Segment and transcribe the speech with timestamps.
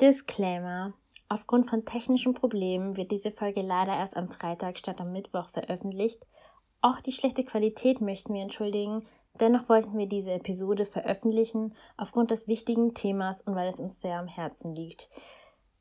[0.00, 0.92] Disclaimer.
[1.28, 6.26] Aufgrund von technischen Problemen wird diese Folge leider erst am Freitag statt am Mittwoch veröffentlicht.
[6.82, 9.06] Auch die schlechte Qualität möchten wir entschuldigen.
[9.40, 14.18] Dennoch wollten wir diese Episode veröffentlichen aufgrund des wichtigen Themas und weil es uns sehr
[14.18, 15.08] am Herzen liegt.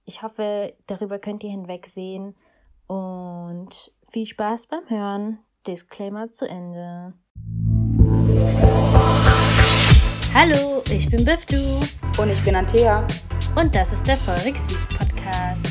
[0.06, 2.36] Ich hoffe, darüber könnt ihr hinwegsehen
[2.88, 5.40] und viel Spaß beim Hören.
[5.68, 7.14] Disclaimer zu Ende.
[10.34, 11.56] Hallo, ich bin Biftu.
[12.20, 13.06] Und ich bin Antea.
[13.56, 15.66] Und das ist der Feurig Süß Podcast.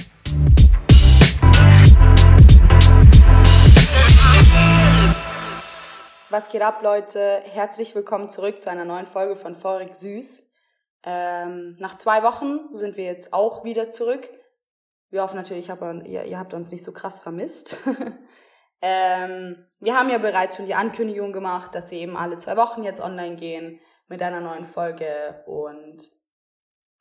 [6.31, 7.43] Was geht ab, Leute?
[7.45, 10.43] Herzlich willkommen zurück zu einer neuen Folge von Feurig Süß.
[11.05, 14.29] Ähm, nach zwei Wochen sind wir jetzt auch wieder zurück.
[15.11, 17.77] Wir hoffen natürlich, ihr, ihr habt uns nicht so krass vermisst.
[18.83, 22.83] ähm, wir haben ja bereits schon die Ankündigung gemacht, dass wir eben alle zwei Wochen
[22.83, 26.11] jetzt online gehen mit einer neuen Folge und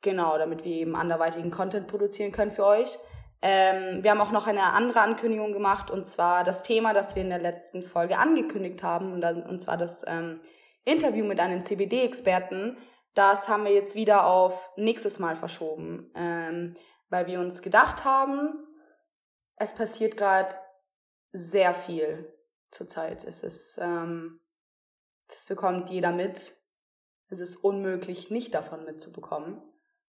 [0.00, 2.98] genau, damit wir eben anderweitigen Content produzieren können für euch.
[3.42, 7.22] Ähm, wir haben auch noch eine andere Ankündigung gemacht und zwar das Thema, das wir
[7.22, 10.40] in der letzten Folge angekündigt haben und, das, und zwar das ähm,
[10.84, 12.78] Interview mit einem CBD-Experten.
[13.14, 16.74] Das haben wir jetzt wieder auf nächstes Mal verschoben, ähm,
[17.10, 18.54] weil wir uns gedacht haben,
[19.56, 20.54] es passiert gerade
[21.32, 22.32] sehr viel
[22.70, 23.24] zurzeit.
[23.24, 24.40] Es ist, ähm,
[25.28, 26.52] das bekommt jeder mit.
[27.28, 29.62] Es ist unmöglich, nicht davon mitzubekommen.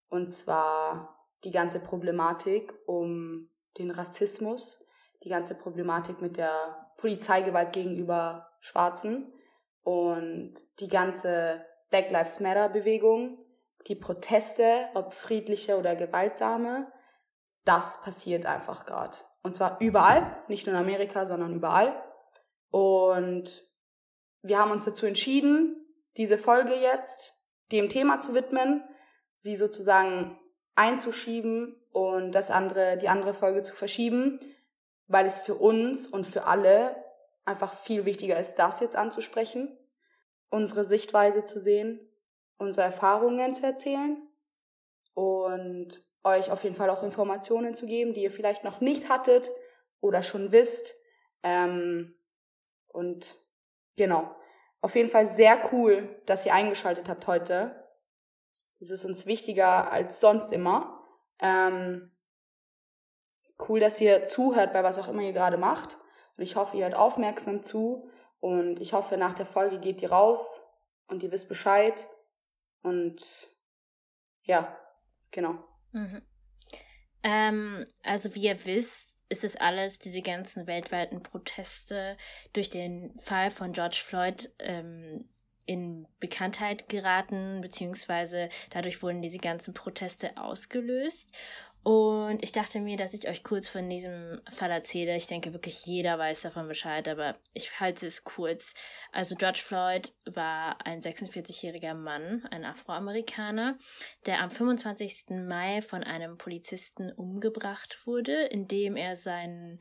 [0.08, 4.86] Und zwar die ganze Problematik um den Rassismus,
[5.24, 9.32] die ganze Problematik mit der Polizeigewalt gegenüber Schwarzen
[9.82, 13.38] und die ganze Black Lives Matter Bewegung,
[13.88, 16.90] die Proteste, ob friedliche oder gewaltsame,
[17.64, 19.18] das passiert einfach gerade.
[19.42, 22.00] Und zwar überall, nicht nur in Amerika, sondern überall.
[22.70, 23.64] Und
[24.42, 25.81] wir haben uns dazu entschieden,
[26.16, 27.34] diese Folge jetzt
[27.70, 28.84] dem Thema zu widmen,
[29.38, 30.38] sie sozusagen
[30.74, 34.40] einzuschieben und das andere, die andere Folge zu verschieben,
[35.06, 36.96] weil es für uns und für alle
[37.44, 39.76] einfach viel wichtiger ist, das jetzt anzusprechen,
[40.48, 42.00] unsere Sichtweise zu sehen,
[42.56, 44.16] unsere Erfahrungen zu erzählen
[45.14, 49.50] und euch auf jeden Fall auch Informationen zu geben, die ihr vielleicht noch nicht hattet
[50.00, 50.94] oder schon wisst.
[51.42, 52.14] Ähm,
[52.88, 53.36] und
[53.96, 54.34] genau,
[54.82, 57.88] auf jeden Fall sehr cool, dass ihr eingeschaltet habt heute.
[58.80, 61.00] Das ist uns wichtiger als sonst immer.
[61.38, 62.10] Ähm,
[63.68, 65.98] cool, dass ihr zuhört bei was auch immer ihr gerade macht.
[66.36, 68.10] Und ich hoffe, ihr hört aufmerksam zu.
[68.40, 70.60] Und ich hoffe, nach der Folge geht ihr raus
[71.06, 72.04] und ihr wisst Bescheid.
[72.82, 73.48] Und
[74.42, 74.76] ja,
[75.30, 75.54] genau.
[75.92, 76.22] Mhm.
[77.22, 82.18] Ähm, also wie ihr wisst, ist es alles, diese ganzen weltweiten Proteste
[82.52, 85.24] durch den Fall von George Floyd ähm,
[85.64, 91.30] in Bekanntheit geraten, beziehungsweise dadurch wurden diese ganzen Proteste ausgelöst.
[91.84, 95.16] Und ich dachte mir, dass ich euch kurz von diesem Fall erzähle.
[95.16, 98.74] Ich denke wirklich jeder weiß davon Bescheid, aber ich halte es kurz.
[99.10, 103.78] Also George Floyd war ein 46-jähriger Mann, ein Afroamerikaner,
[104.26, 105.30] der am 25.
[105.30, 109.80] Mai von einem Polizisten umgebracht wurde, indem er sein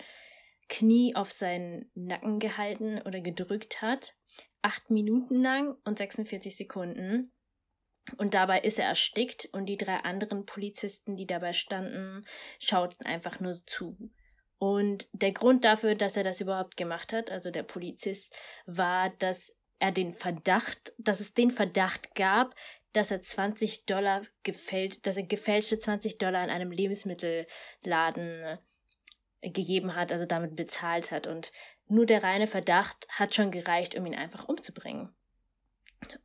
[0.70, 4.16] Knie auf seinen Nacken gehalten oder gedrückt hat.
[4.64, 7.32] Acht Minuten lang und 46 Sekunden.
[8.18, 12.26] Und dabei ist er erstickt und die drei anderen Polizisten, die dabei standen,
[12.60, 14.12] schauten einfach nur zu.
[14.58, 18.34] Und der Grund dafür, dass er das überhaupt gemacht hat, also der Polizist,
[18.66, 22.54] war, dass er den Verdacht, dass es den Verdacht gab,
[22.94, 28.60] dass er 20 Dollar gefälscht, dass er gefälschte 20 Dollar in einem Lebensmittelladen
[29.42, 31.26] gegeben hat, also damit bezahlt hat.
[31.26, 31.52] Und
[31.88, 35.16] nur der reine Verdacht hat schon gereicht, um ihn einfach umzubringen.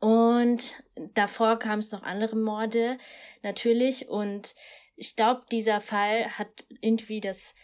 [0.00, 2.98] Und davor kam es noch andere Morde,
[3.42, 4.08] natürlich.
[4.08, 4.54] Und
[4.96, 7.54] ich glaube, dieser Fall hat irgendwie das,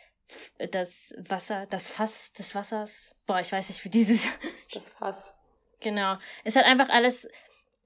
[0.71, 3.15] das Wasser, das Fass des Wassers.
[3.27, 4.29] Boah, ich weiß nicht, wie dieses.
[4.73, 5.35] Das Fass.
[5.81, 6.17] Genau.
[6.45, 7.29] Es hat einfach alles.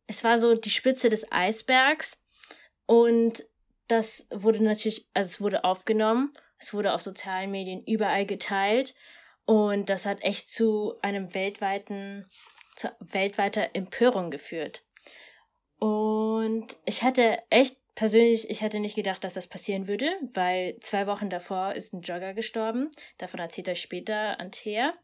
[0.06, 2.16] Es war so die Spitze des Eisbergs.
[2.86, 3.44] Und
[3.88, 6.32] das wurde natürlich, also es wurde aufgenommen.
[6.58, 8.94] Es wurde auf sozialen Medien überall geteilt.
[9.46, 12.28] Und das hat echt zu einem weltweiten
[12.76, 14.84] zu weltweiter Empörung geführt.
[15.78, 21.06] Und ich hatte echt persönlich, ich hätte nicht gedacht, dass das passieren würde, weil zwei
[21.06, 22.90] Wochen davor ist ein Jogger gestorben.
[23.18, 24.94] Davon erzählt euch später Antea.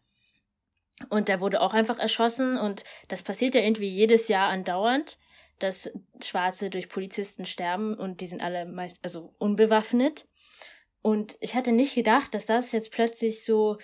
[1.08, 5.18] Und der wurde auch einfach erschossen und das passiert ja irgendwie jedes Jahr andauernd,
[5.58, 5.90] dass
[6.22, 10.28] Schwarze durch Polizisten sterben und die sind alle meist, also unbewaffnet.
[11.00, 13.78] Und ich hatte nicht gedacht, dass das jetzt plötzlich so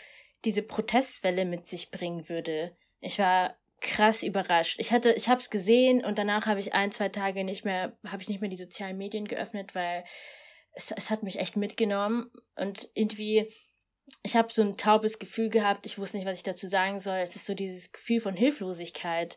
[0.44, 2.76] diese Protestwelle mit sich bringen würde.
[3.00, 4.76] Ich war krass überrascht.
[4.78, 7.96] Ich hatte, ich habe es gesehen und danach habe ich ein, zwei Tage nicht mehr,
[8.06, 10.04] habe ich nicht mehr die sozialen Medien geöffnet, weil
[10.72, 13.52] es, es hat mich echt mitgenommen und irgendwie,
[14.22, 17.18] ich habe so ein taubes Gefühl gehabt, ich wusste nicht, was ich dazu sagen soll.
[17.18, 19.36] Es ist so dieses Gefühl von Hilflosigkeit.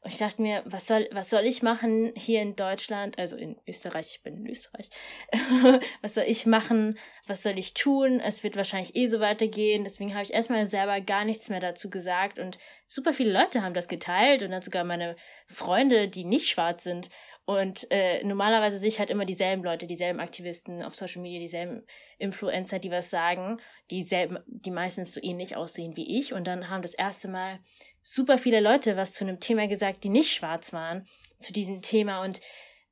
[0.00, 3.56] Und ich dachte mir, was soll, was soll ich machen hier in Deutschland, also in
[3.66, 4.90] Österreich, ich bin in Österreich,
[6.02, 6.96] was soll ich machen,
[7.26, 8.20] was soll ich tun?
[8.20, 9.82] Es wird wahrscheinlich eh so weitergehen.
[9.82, 12.38] Deswegen habe ich erstmal selber gar nichts mehr dazu gesagt.
[12.38, 15.16] Und super viele Leute haben das geteilt und dann sogar meine
[15.46, 17.10] Freunde, die nicht schwarz sind.
[17.48, 21.82] Und äh, normalerweise sehe ich halt immer dieselben Leute, dieselben Aktivisten auf Social Media, dieselben
[22.18, 23.56] Influencer, die was sagen,
[23.90, 26.34] dieselben, die meistens so ähnlich aussehen wie ich.
[26.34, 27.58] Und dann haben das erste Mal
[28.02, 31.06] super viele Leute was zu einem Thema gesagt, die nicht schwarz waren,
[31.40, 32.22] zu diesem Thema.
[32.22, 32.38] Und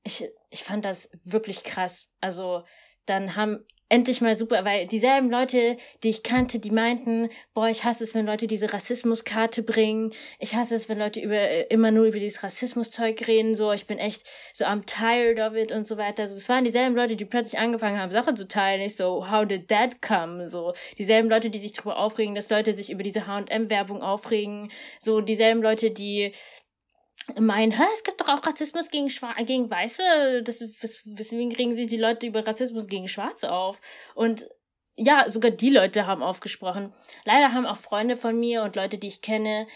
[0.05, 2.09] ich, ich fand das wirklich krass.
[2.23, 2.64] Also
[3.05, 7.85] dann haben endlich mal super, weil dieselben Leute, die ich kannte, die meinten, boah, ich
[7.85, 10.12] hasse es, wenn Leute diese Rassismuskarte bringen.
[10.41, 13.87] Ich hasse es, wenn Leute über äh, immer nur über dieses Rassismuszeug reden, so, ich
[13.87, 16.25] bin echt so I'm tired of it und so weiter.
[16.25, 18.81] Also es waren dieselben Leute, die plötzlich angefangen haben, Sachen zu teilen.
[18.83, 20.49] Ich so, how did that come?
[20.49, 24.71] So, dieselben Leute, die sich darüber aufregen, dass Leute sich über diese H&M-Werbung aufregen.
[24.99, 26.33] So, dieselben Leute, die
[27.38, 30.43] meinen, es gibt doch auch Rassismus gegen, Schwa gegen Weiße.
[30.43, 33.81] Das, weswegen regen sich die Leute über Rassismus gegen Schwarze auf?
[34.14, 34.49] Und
[34.96, 36.93] ja, sogar die Leute haben aufgesprochen.
[37.25, 39.67] Leider haben auch Freunde von mir und Leute, die ich kenne,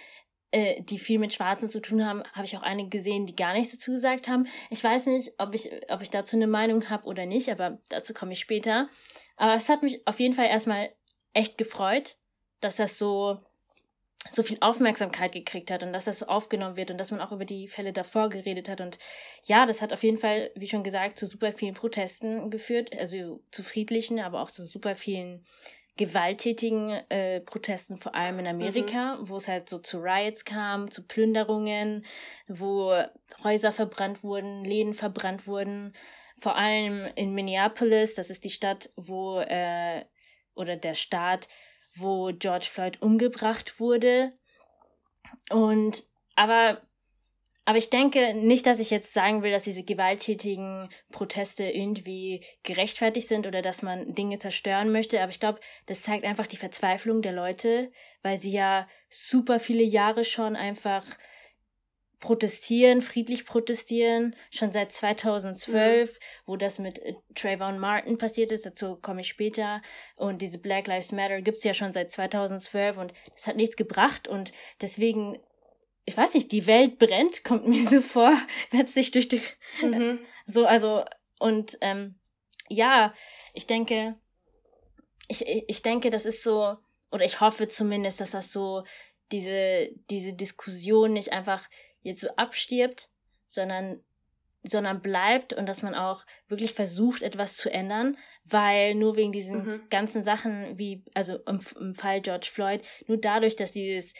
[0.53, 3.53] äh, die viel mit Schwarzen zu tun haben, habe ich auch einige gesehen, die gar
[3.53, 4.47] nichts dazu gesagt haben.
[4.71, 8.15] Ich weiß nicht, ob ich, ob ich dazu eine Meinung habe oder nicht, aber dazu
[8.15, 8.89] komme ich später.
[9.37, 10.91] Aber es hat mich auf jeden Fall erstmal
[11.35, 12.17] echt gefreut,
[12.61, 13.39] dass das so
[14.33, 17.33] so viel Aufmerksamkeit gekriegt hat und dass das so aufgenommen wird und dass man auch
[17.33, 18.81] über die Fälle davor geredet hat.
[18.81, 18.99] Und
[19.45, 23.43] ja, das hat auf jeden Fall, wie schon gesagt, zu super vielen Protesten geführt, also
[23.51, 25.45] zu friedlichen, aber auch zu super vielen
[25.97, 29.29] gewalttätigen äh, Protesten, vor allem in Amerika, mhm.
[29.29, 32.05] wo es halt so zu Riots kam, zu Plünderungen,
[32.47, 32.95] wo
[33.43, 35.95] Häuser verbrannt wurden, Läden verbrannt wurden.
[36.39, 40.05] Vor allem in Minneapolis, das ist die Stadt, wo, äh,
[40.55, 41.49] oder der Staat,
[41.95, 44.33] wo George Floyd umgebracht wurde.
[45.51, 46.05] Und
[46.37, 46.81] aber
[47.67, 53.29] aber ich denke nicht, dass ich jetzt sagen will, dass diese gewalttätigen Proteste irgendwie gerechtfertigt
[53.29, 55.21] sind oder dass man Dinge zerstören möchte.
[55.23, 59.85] Aber ich glaube, das zeigt einfach die Verzweiflung der Leute, weil sie ja super viele
[59.85, 61.05] Jahre schon einfach
[62.21, 66.17] protestieren, friedlich protestieren, schon seit 2012, mhm.
[66.47, 69.81] wo das mit äh, Trayvon Martin passiert ist, dazu komme ich später.
[70.17, 74.29] Und diese Black Lives Matter gibt's ja schon seit 2012 und das hat nichts gebracht
[74.29, 75.39] und deswegen,
[76.05, 78.33] ich weiß nicht, die Welt brennt, kommt mir so vor,
[78.71, 79.43] es sich durch die,
[79.83, 80.21] mhm.
[80.45, 81.05] so, also,
[81.39, 82.17] und ähm,
[82.69, 83.15] ja,
[83.55, 84.15] ich denke,
[85.27, 86.77] ich, ich denke, das ist so,
[87.13, 88.85] oder ich hoffe zumindest, dass das so
[89.33, 91.69] diese, diese Diskussion nicht einfach
[92.03, 93.09] jetzt so abstirbt,
[93.47, 94.01] sondern
[94.63, 99.65] sondern bleibt und dass man auch wirklich versucht, etwas zu ändern, weil nur wegen diesen
[99.65, 99.81] mhm.
[99.89, 104.13] ganzen Sachen wie, also im, im Fall George Floyd, nur dadurch, dass dieses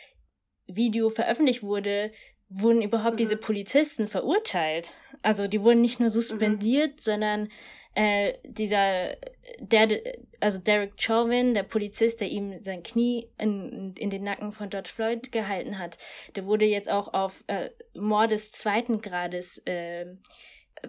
[0.65, 2.11] Video veröffentlicht wurde,
[2.49, 3.17] wurden überhaupt mhm.
[3.17, 4.93] diese Polizisten verurteilt.
[5.21, 7.01] Also die wurden nicht nur suspendiert, mhm.
[7.01, 7.49] sondern
[7.93, 9.17] äh, dieser,
[9.59, 10.01] der,
[10.39, 14.89] also Derek Chauvin, der Polizist, der ihm sein Knie in, in den Nacken von George
[14.93, 15.97] Floyd gehalten hat,
[16.35, 20.05] der wurde jetzt auch auf äh, Mord des zweiten Grades äh,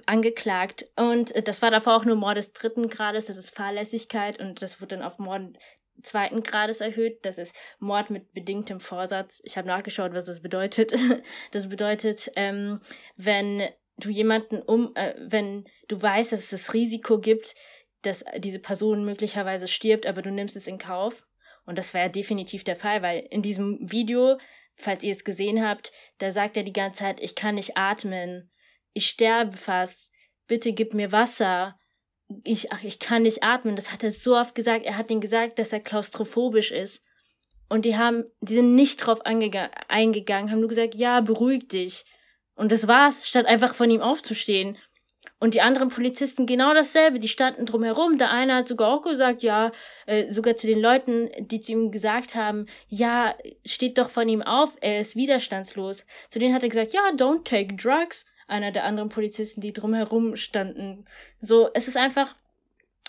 [0.06, 0.86] angeklagt.
[0.96, 4.62] Und äh, das war davor auch nur Mord des dritten Grades, das ist Fahrlässigkeit und
[4.62, 5.58] das wurde dann auf Mord
[6.02, 7.24] zweiten Grades erhöht.
[7.24, 9.40] Das ist Mord mit bedingtem Vorsatz.
[9.44, 10.92] Ich habe nachgeschaut, was das bedeutet.
[11.52, 12.80] Das bedeutet, ähm,
[13.16, 13.68] wenn
[14.04, 17.54] du jemanden um, äh, wenn du weißt, dass es das Risiko gibt,
[18.02, 21.24] dass diese Person möglicherweise stirbt, aber du nimmst es in Kauf.
[21.64, 24.38] Und das war ja definitiv der Fall, weil in diesem Video,
[24.74, 28.50] falls ihr es gesehen habt, da sagt er die ganze Zeit, ich kann nicht atmen,
[28.92, 30.10] ich sterbe fast,
[30.48, 31.78] bitte gib mir Wasser,
[32.44, 33.76] ich, ach, ich kann nicht atmen.
[33.76, 34.84] Das hat er so oft gesagt.
[34.84, 37.02] Er hat ihnen gesagt, dass er klaustrophobisch ist.
[37.68, 42.04] Und die haben, die sind nicht drauf eingegangen, haben nur gesagt, ja, beruhig dich.
[42.54, 44.76] Und das war's, statt einfach von ihm aufzustehen.
[45.42, 48.16] Und die anderen Polizisten genau dasselbe, die standen drumherum.
[48.16, 49.72] Der eine hat sogar auch gesagt, ja,
[50.06, 53.34] äh, sogar zu den Leuten, die zu ihm gesagt haben, ja,
[53.66, 56.06] steht doch von ihm auf, er ist widerstandslos.
[56.28, 58.24] Zu denen hat er gesagt, ja, don't take drugs.
[58.46, 61.06] Einer der anderen Polizisten, die drumherum standen.
[61.40, 62.36] So, es ist einfach,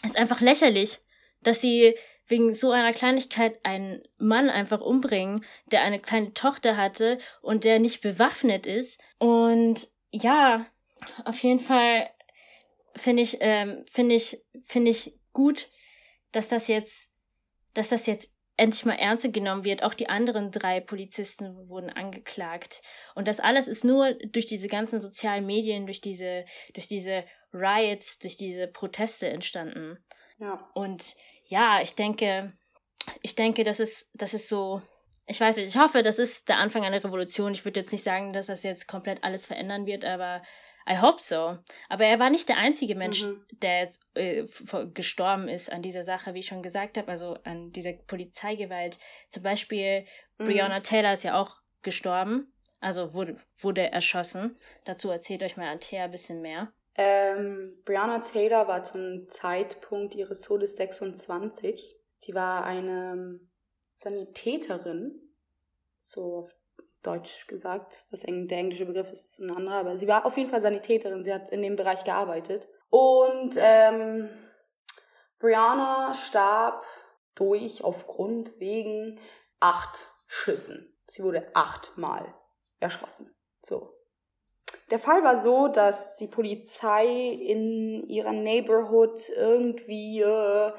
[0.01, 1.01] es ist einfach lächerlich,
[1.43, 1.93] dass sie
[2.33, 7.77] wegen so einer Kleinigkeit einen Mann einfach umbringen, der eine kleine Tochter hatte und der
[7.77, 8.99] nicht bewaffnet ist.
[9.19, 10.65] Und ja,
[11.25, 12.09] auf jeden Fall
[12.95, 15.69] finde ich, ähm, finde ich, finde ich gut,
[16.31, 17.11] dass das jetzt,
[17.75, 19.83] dass das jetzt endlich mal ernst genommen wird.
[19.83, 22.81] Auch die anderen drei Polizisten wurden angeklagt.
[23.13, 28.17] Und das alles ist nur durch diese ganzen sozialen Medien, durch diese, durch diese Riots,
[28.17, 30.03] durch diese Proteste entstanden.
[30.43, 30.57] Ja.
[30.73, 31.15] Und
[31.47, 32.51] ja, ich denke,
[33.21, 34.81] ich denke, das ist, das ist so,
[35.25, 37.53] ich weiß nicht, ich hoffe, das ist der Anfang einer Revolution.
[37.53, 40.41] Ich würde jetzt nicht sagen, dass das jetzt komplett alles verändern wird, aber
[40.89, 41.57] I hope so.
[41.87, 43.45] Aber er war nicht der einzige Mensch, mhm.
[43.53, 44.43] der jetzt äh,
[44.93, 48.97] gestorben ist an dieser Sache, wie ich schon gesagt habe, also an dieser Polizeigewalt.
[49.29, 50.05] Zum Beispiel
[50.39, 50.47] mhm.
[50.47, 54.57] Breonna Taylor ist ja auch gestorben, also wurde, wurde erschossen.
[54.83, 56.73] Dazu erzählt euch mal Antea ein bisschen mehr.
[56.95, 61.97] Ähm, Breonna Taylor war zum Zeitpunkt ihres Todes 26.
[62.17, 63.39] Sie war eine
[63.95, 65.19] Sanitäterin,
[65.99, 66.55] so auf
[67.01, 68.05] Deutsch gesagt.
[68.11, 71.23] Das, der englische Begriff ist ein anderer, aber sie war auf jeden Fall Sanitäterin.
[71.23, 72.67] Sie hat in dem Bereich gearbeitet.
[72.89, 74.29] Und ähm,
[75.39, 76.85] Brianna starb
[77.35, 79.19] durch, aufgrund, wegen
[79.59, 80.95] acht Schüssen.
[81.07, 82.33] Sie wurde achtmal
[82.79, 83.35] erschossen.
[83.61, 83.93] So.
[84.91, 90.71] Der Fall war so, dass die Polizei in ihrer Neighborhood irgendwie äh,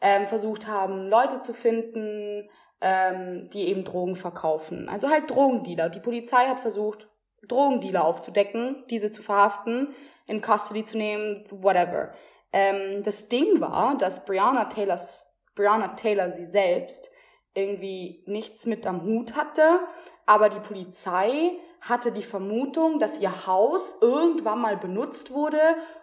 [0.00, 2.48] ähm, versucht haben, Leute zu finden,
[2.80, 4.88] ähm, die eben Drogen verkaufen.
[4.88, 5.90] Also halt Drogendealer.
[5.90, 7.08] Die Polizei hat versucht,
[7.46, 9.94] Drogendealer aufzudecken, diese zu verhaften,
[10.26, 12.12] in Custody zu nehmen, whatever.
[12.52, 17.10] Ähm, das Ding war, dass Brianna Taylors, Brianna Taylor sie selbst
[17.54, 19.80] irgendwie nichts mit am Hut hatte,
[20.26, 25.60] aber die Polizei hatte die Vermutung, dass ihr Haus irgendwann mal benutzt wurde,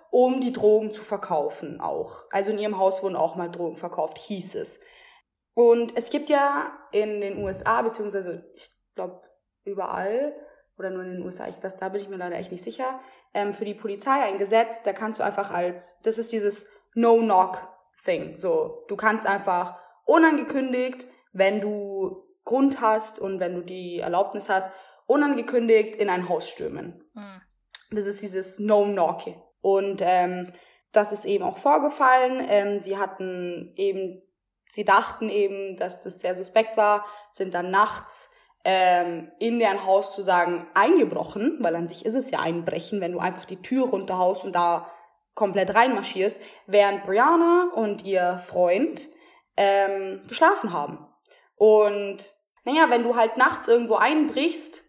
[0.10, 2.24] um die Drogen zu verkaufen auch.
[2.32, 4.80] Also in ihrem Haus wurden auch mal Drogen verkauft, hieß es.
[5.54, 9.22] Und es gibt ja in den USA, beziehungsweise ich glaube
[9.64, 10.36] überall,
[10.78, 13.00] oder nur in den USA, ich, das, da bin ich mir leider echt nicht sicher,
[13.34, 18.36] ähm, für die Polizei ein Gesetz, da kannst du einfach als, das ist dieses No-Knock-Thing.
[18.36, 24.72] So, du kannst einfach unangekündigt, wenn du Grund hast und wenn du die Erlaubnis hast,
[25.08, 27.04] unangekündigt in ein Haus stürmen.
[27.14, 27.42] Mhm.
[27.92, 29.24] Das ist dieses No-Knock.
[29.62, 30.54] Und ähm,
[30.92, 32.46] das ist eben auch vorgefallen.
[32.48, 34.22] Ähm, sie hatten eben
[34.70, 38.30] sie dachten eben, dass das sehr suspekt war, sind dann nachts
[38.64, 43.14] ähm, in deren Haus zu sagen eingebrochen, weil an sich ist es ja einbrechen, wenn
[43.14, 44.92] du einfach die Tür runterhaust und da
[45.36, 49.08] komplett reinmarschierst, während Brianna und ihr Freund
[49.56, 51.08] ähm, geschlafen haben.
[51.56, 52.18] Und
[52.66, 54.84] naja, wenn du halt nachts irgendwo einbrichst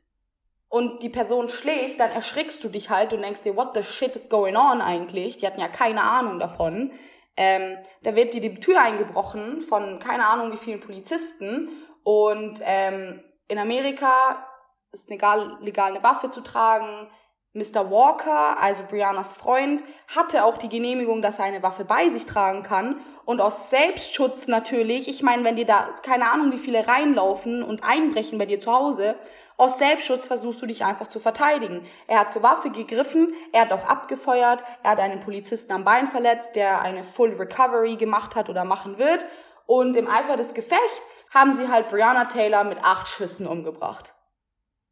[0.68, 4.14] und die Person schläft, dann erschrickst du dich halt und denkst dir, what the shit
[4.14, 5.38] is going on eigentlich?
[5.38, 6.92] Die hatten ja keine Ahnung davon.
[7.36, 11.70] Ähm, da wird dir die Tür eingebrochen von keine Ahnung wie vielen Polizisten
[12.02, 14.46] und ähm, in Amerika
[14.92, 17.10] ist legal, legal eine Waffe zu tragen.
[17.54, 17.90] Mr.
[17.90, 19.82] Walker, also Briannas Freund,
[20.14, 23.00] hatte auch die Genehmigung, dass er eine Waffe bei sich tragen kann.
[23.24, 27.84] Und aus Selbstschutz natürlich, ich meine, wenn dir da keine Ahnung, wie viele reinlaufen und
[27.84, 29.16] einbrechen bei dir zu Hause,
[29.58, 31.84] aus Selbstschutz versuchst du dich einfach zu verteidigen.
[32.06, 36.06] Er hat zur Waffe gegriffen, er hat auch abgefeuert, er hat einen Polizisten am Bein
[36.06, 39.26] verletzt, der eine Full Recovery gemacht hat oder machen wird.
[39.66, 44.14] Und im Eifer des Gefechts haben sie halt Brianna Taylor mit acht Schüssen umgebracht.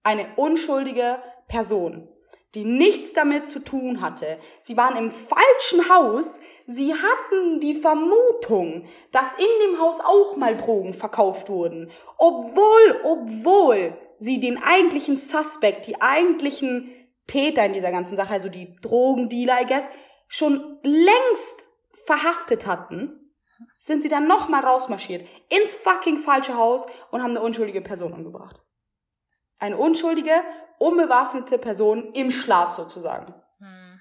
[0.02, 2.08] Eine unschuldige Person,
[2.56, 4.38] die nichts damit zu tun hatte.
[4.62, 6.40] Sie waren im falschen Haus.
[6.66, 11.88] Sie hatten die Vermutung, dass in dem Haus auch mal Drogen verkauft wurden.
[12.18, 16.92] Obwohl, obwohl sie den eigentlichen Suspect, die eigentlichen
[17.26, 19.88] Täter in dieser ganzen Sache, also die Drogendealer, I guess,
[20.28, 21.70] schon längst
[22.04, 23.26] verhaftet hatten,
[23.78, 28.62] sind sie dann nochmal rausmarschiert ins fucking falsche Haus und haben eine unschuldige Person umgebracht.
[29.58, 30.32] Eine unschuldige,
[30.78, 33.34] unbewaffnete Person im Schlaf sozusagen.
[33.58, 34.00] Hm.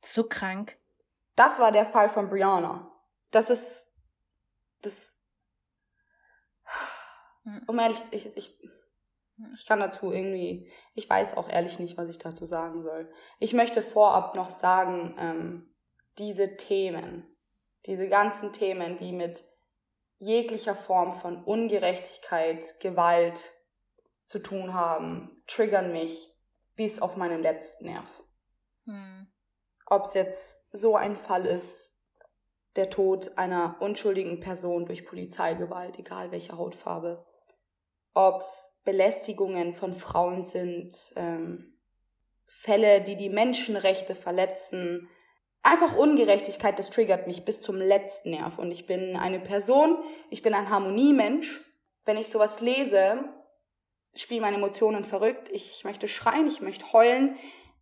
[0.00, 0.78] So krank.
[1.36, 2.90] Das war der Fall von Brianna.
[3.30, 3.90] Das ist,
[4.82, 5.18] das,
[7.42, 7.62] hm.
[7.66, 8.58] um ehrlich, ich, ich,
[9.54, 13.10] ich kann dazu irgendwie, ich weiß auch ehrlich nicht, was ich dazu sagen soll.
[13.40, 15.74] Ich möchte vorab noch sagen, ähm,
[16.18, 17.26] diese Themen,
[17.86, 19.44] diese ganzen Themen, die mit
[20.18, 23.50] jeglicher Form von Ungerechtigkeit, Gewalt
[24.26, 26.32] zu tun haben, triggern mich
[26.76, 28.22] bis auf meinen letzten Nerv.
[28.84, 29.26] Hm.
[29.86, 31.94] Ob es jetzt so ein Fall ist,
[32.76, 37.24] der Tod einer unschuldigen Person durch Polizeigewalt, egal welche Hautfarbe,
[38.14, 41.74] ob es Belästigungen von Frauen sind, ähm,
[42.46, 45.08] Fälle, die die Menschenrechte verletzen.
[45.62, 48.58] Einfach Ungerechtigkeit, das triggert mich bis zum letzten Nerv.
[48.58, 49.98] Und ich bin eine Person,
[50.30, 51.62] ich bin ein Harmoniemensch.
[52.04, 53.24] Wenn ich sowas lese,
[54.14, 55.48] spielen meine Emotionen verrückt.
[55.50, 57.36] Ich möchte schreien, ich möchte heulen.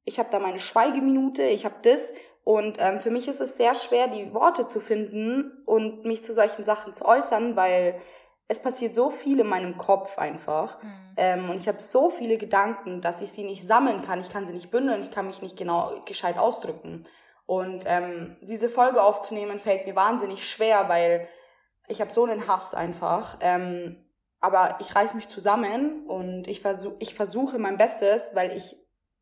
[0.04, 2.12] Ich habe da meine Schweigeminute, ich habe das.
[2.44, 6.32] Und ähm, für mich ist es sehr schwer, die Worte zu finden und mich zu
[6.32, 8.00] solchen Sachen zu äußern, weil
[8.49, 10.82] es passiert so viel in meinem Kopf einfach.
[10.82, 10.88] Mhm.
[11.16, 14.20] Ähm, und ich habe so viele Gedanken, dass ich sie nicht sammeln kann.
[14.20, 17.06] Ich kann sie nicht bündeln, ich kann mich nicht genau gescheit ausdrücken.
[17.46, 21.28] Und ähm, diese Folge aufzunehmen fällt mir wahnsinnig schwer, weil
[21.88, 23.38] ich habe so einen Hass einfach.
[23.40, 24.04] Ähm,
[24.40, 28.76] aber ich reiß mich zusammen und ich, versuch, ich versuche mein Bestes, weil ich,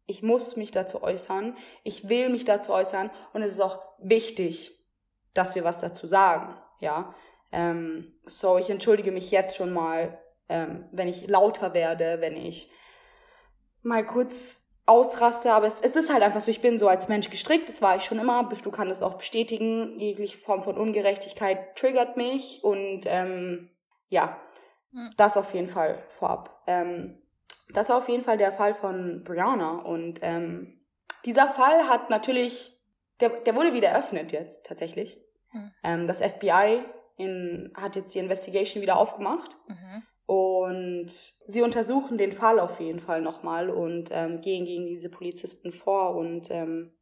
[0.06, 1.56] ich muss mich dazu äußern.
[1.84, 4.82] Ich will mich dazu äußern und es ist auch wichtig,
[5.34, 6.54] dass wir was dazu sagen.
[6.80, 7.14] Ja,
[7.52, 12.70] ähm, so ich entschuldige mich jetzt schon mal, ähm, wenn ich lauter werde, wenn ich
[13.82, 17.30] mal kurz ausraste, aber es, es ist halt einfach so, ich bin so als Mensch
[17.30, 21.76] gestrickt, das war ich schon immer, du kannst es auch bestätigen, jegliche Form von Ungerechtigkeit
[21.76, 23.70] triggert mich und ähm,
[24.08, 24.36] ja,
[24.92, 25.12] hm.
[25.16, 26.62] das auf jeden Fall vorab.
[26.66, 27.22] Ähm,
[27.72, 30.80] das war auf jeden Fall der Fall von Brianna und ähm,
[31.24, 32.80] dieser Fall hat natürlich,
[33.20, 35.22] der, der wurde wieder eröffnet jetzt tatsächlich.
[35.52, 35.70] Mhm.
[35.84, 36.82] Ähm, das FBI
[37.20, 39.56] in, hat jetzt die Investigation wieder aufgemacht.
[39.68, 40.02] Mhm.
[40.26, 41.08] Und
[41.48, 46.14] sie untersuchen den Fall auf jeden Fall nochmal und ähm, gehen gegen diese Polizisten vor
[46.14, 46.92] und ähm,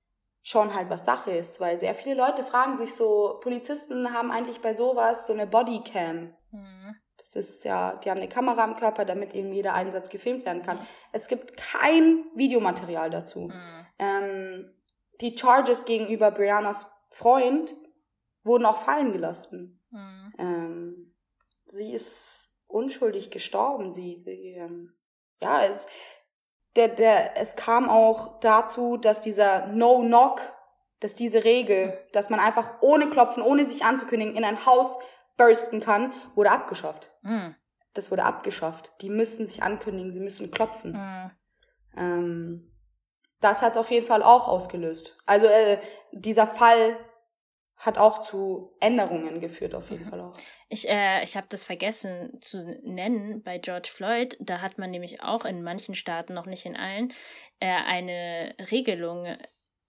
[0.43, 1.61] schauen halt, was Sache ist.
[1.61, 6.35] Weil sehr viele Leute fragen sich so, Polizisten haben eigentlich bei sowas so eine Bodycam.
[6.53, 6.97] Mhm.
[7.19, 10.63] Das ist ja, die haben eine Kamera am Körper, damit eben jeder Einsatz gefilmt werden
[10.63, 10.79] kann.
[11.13, 13.49] Es gibt kein Videomaterial dazu.
[13.49, 13.87] Mhm.
[13.99, 14.75] Ähm,
[15.21, 17.75] die Charges gegenüber Briannas Freund
[18.45, 19.78] wurden auch fallen gelassen.
[19.91, 20.33] Mhm.
[20.39, 21.15] Ähm,
[21.67, 23.93] sie ist unschuldig gestorben.
[23.93, 24.93] Sie, sie ähm,
[25.41, 25.87] ja, es,
[26.77, 30.41] der, der, es kam auch dazu, dass dieser No-Knock,
[31.01, 34.99] dass diese Regel, dass man einfach ohne Klopfen, ohne sich anzukündigen, in ein Haus
[35.37, 37.13] bursten kann, wurde abgeschafft.
[37.23, 37.55] Mhm.
[37.95, 38.93] Das wurde abgeschafft.
[39.01, 40.93] Die müssen sich ankündigen, sie müssen klopfen.
[40.93, 41.31] Mhm.
[41.97, 42.73] Ähm,
[43.41, 45.17] das hat es auf jeden Fall auch ausgelöst.
[45.27, 45.79] Also äh,
[46.13, 46.97] dieser Fall
[47.79, 50.11] hat auch zu Änderungen geführt, auf jeden mhm.
[50.11, 50.35] Fall auch.
[50.69, 54.37] Ich, äh, ich habe das vergessen zu nennen bei George Floyd.
[54.41, 57.13] Da hat man nämlich auch in manchen Staaten, noch nicht in allen,
[57.61, 59.27] äh, eine Regelung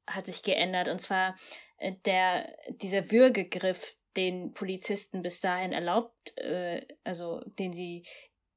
[0.08, 0.88] hat sich geändert.
[0.88, 1.36] Und zwar
[1.78, 8.06] äh, der, dieser Würgegriff, den Polizisten bis dahin erlaubt, äh, also den sie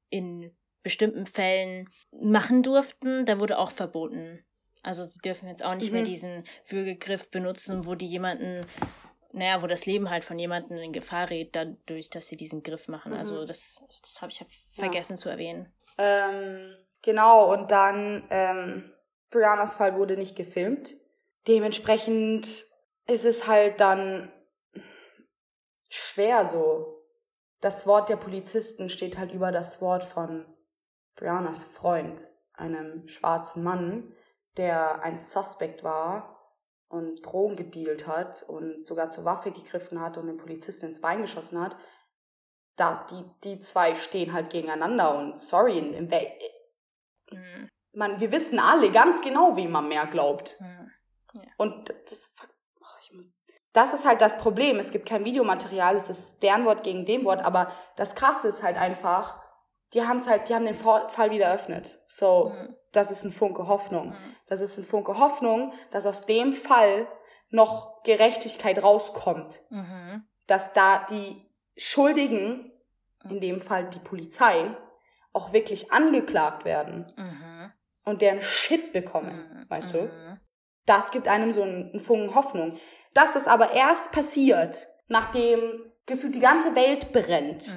[0.09, 4.45] in bestimmten Fällen machen durften, da wurde auch verboten.
[4.83, 5.93] Also sie dürfen jetzt auch nicht mhm.
[5.93, 8.65] mehr diesen Würgegriff benutzen, wo die jemanden
[9.33, 12.87] naja, wo das Leben halt von jemandem in Gefahr rät, dadurch, dass sie diesen Griff
[12.87, 13.11] machen.
[13.11, 13.17] Mhm.
[13.17, 15.17] Also das, das habe ich ja vergessen ja.
[15.17, 15.73] zu erwähnen.
[15.97, 18.93] Ähm, genau, und dann, ähm,
[19.31, 20.95] Briannas Fall wurde nicht gefilmt.
[21.47, 22.45] Dementsprechend
[23.07, 24.31] ist es halt dann
[25.89, 27.01] schwer so.
[27.59, 30.45] Das Wort der Polizisten steht halt über das Wort von
[31.15, 32.21] Briannas Freund,
[32.53, 34.13] einem schwarzen Mann,
[34.57, 36.32] der ein Suspect war
[36.93, 41.21] und Drogen gedealt hat und sogar zur Waffe gegriffen hat und den Polizisten ins Bein
[41.21, 41.75] geschossen hat,
[42.75, 46.09] da die, die zwei stehen halt gegeneinander und sorry, im, im
[47.31, 47.69] mhm.
[47.93, 50.55] man, wir wissen alle ganz genau, wem man mehr glaubt.
[50.59, 50.91] Mhm.
[51.33, 51.41] Ja.
[51.57, 52.31] Und das,
[52.79, 53.31] oh, ich muss,
[53.73, 54.77] das ist halt das Problem.
[54.77, 58.61] Es gibt kein Videomaterial, es ist deren Wort gegen dem Wort, aber das Krasse ist
[58.61, 59.42] halt einfach,
[59.93, 61.99] die haben es halt, die haben den Fall wieder eröffnet.
[62.07, 62.75] So, mhm.
[62.91, 64.09] das ist ein Funke Hoffnung.
[64.09, 64.35] Mhm.
[64.47, 67.07] Das ist ein Funke Hoffnung, dass aus dem Fall
[67.49, 69.61] noch Gerechtigkeit rauskommt.
[69.69, 70.25] Mhm.
[70.47, 72.71] Dass da die Schuldigen,
[73.29, 74.75] in dem Fall die Polizei,
[75.31, 77.71] auch wirklich angeklagt werden mhm.
[78.03, 79.69] und deren Shit bekommen, mhm.
[79.69, 80.01] weißt du?
[80.03, 80.39] Mhm.
[80.85, 82.77] Das gibt einem so einen Funken Hoffnung.
[83.13, 85.59] Dass das aber erst passiert, nachdem
[86.05, 87.69] gefühlt die ganze Welt brennt.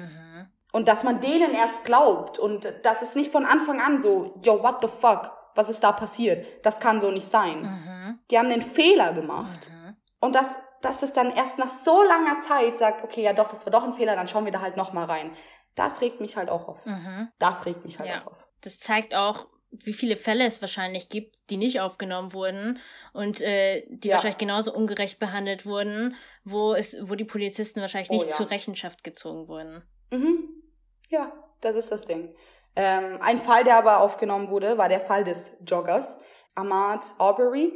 [0.71, 4.61] Und dass man denen erst glaubt und dass es nicht von Anfang an so, yo,
[4.61, 6.45] what the fuck, was ist da passiert?
[6.63, 7.61] Das kann so nicht sein.
[7.61, 8.19] Mhm.
[8.29, 9.69] Die haben den Fehler gemacht.
[9.69, 9.95] Mhm.
[10.19, 13.65] Und das, dass es dann erst nach so langer Zeit sagt, okay, ja doch, das
[13.65, 15.31] war doch ein Fehler, dann schauen wir da halt nochmal rein.
[15.75, 16.85] Das regt mich halt auch auf.
[16.85, 17.29] Mhm.
[17.39, 18.21] Das regt mich halt ja.
[18.21, 18.47] auch auf.
[18.61, 22.79] Das zeigt auch, wie viele Fälle es wahrscheinlich gibt, die nicht aufgenommen wurden
[23.13, 24.15] und äh, die ja.
[24.15, 28.35] wahrscheinlich genauso ungerecht behandelt wurden, wo es, wo die Polizisten wahrscheinlich nicht oh, ja.
[28.35, 29.83] zur Rechenschaft gezogen wurden.
[30.11, 30.63] Mhm.
[31.09, 32.33] Ja, das ist das Ding.
[32.75, 36.19] Ähm, ein Fall, der aber aufgenommen wurde, war der Fall des Joggers.
[36.55, 37.73] Ahmad Aubrey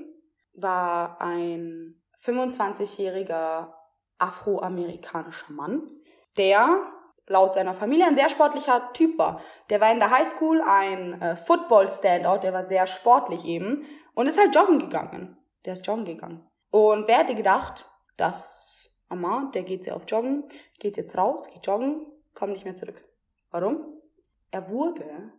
[0.53, 3.73] war ein 25-jähriger
[4.19, 5.89] afroamerikanischer Mann,
[6.37, 6.91] der
[7.27, 9.41] laut seiner Familie ein sehr sportlicher Typ war.
[9.69, 14.39] Der war in der Highschool ein äh, Football-Standout, der war sehr sportlich eben und ist
[14.39, 15.37] halt joggen gegangen.
[15.65, 16.47] Der ist joggen gegangen.
[16.69, 20.43] Und wer hätte gedacht, dass Ahmad, der geht sehr auf Joggen,
[20.79, 23.03] geht jetzt raus, geht joggen, kommt nicht mehr zurück.
[23.51, 24.01] Warum?
[24.51, 25.31] Er wurde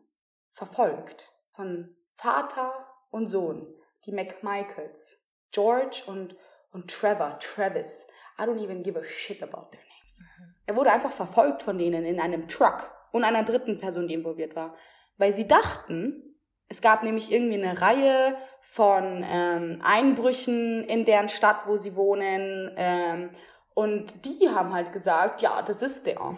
[0.52, 2.72] verfolgt von Vater
[3.11, 3.66] und Sohn,
[4.05, 5.18] die McMichaels,
[5.50, 6.37] George und
[6.72, 8.07] und Trevor, Travis.
[8.38, 10.20] I don't even give a shit about their names.
[10.20, 10.55] Mhm.
[10.66, 14.57] Er wurde einfach verfolgt von denen in einem Truck und einer dritten Person, die involviert
[14.57, 14.74] war.
[15.18, 16.37] Weil sie dachten,
[16.68, 22.72] es gab nämlich irgendwie eine Reihe von ähm, Einbrüchen in deren Stadt, wo sie wohnen.
[22.76, 23.31] Ähm,
[23.74, 26.37] und die haben halt gesagt, ja, das ist der.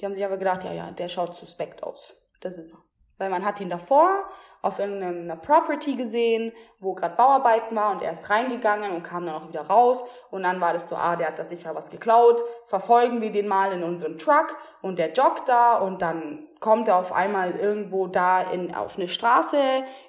[0.00, 2.14] Die haben sich aber gedacht, ja, ja, der schaut suspekt aus.
[2.40, 2.78] Das ist er.
[3.18, 4.28] Weil man hat ihn davor
[4.62, 9.34] auf irgendeiner Property gesehen, wo gerade Bauarbeiten war und er ist reingegangen und kam dann
[9.34, 10.04] auch wieder raus.
[10.30, 12.42] Und dann war das so, ah, der hat da sicher was geklaut.
[12.66, 16.96] Verfolgen wir den mal in unserem Truck und der joggt da und dann kommt er
[16.96, 19.58] auf einmal irgendwo da in, auf eine Straße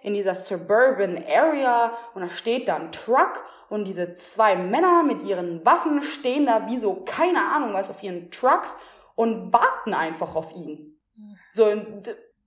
[0.04, 5.23] in dieser suburban area und da steht da ein Truck und diese zwei Männer mit
[5.23, 8.75] ihren Waffen stehen da wie so, keine Ahnung was, auf ihren Trucks
[9.19, 10.97] und warten einfach auf ihn.
[11.17, 11.38] Mhm.
[11.51, 11.65] So,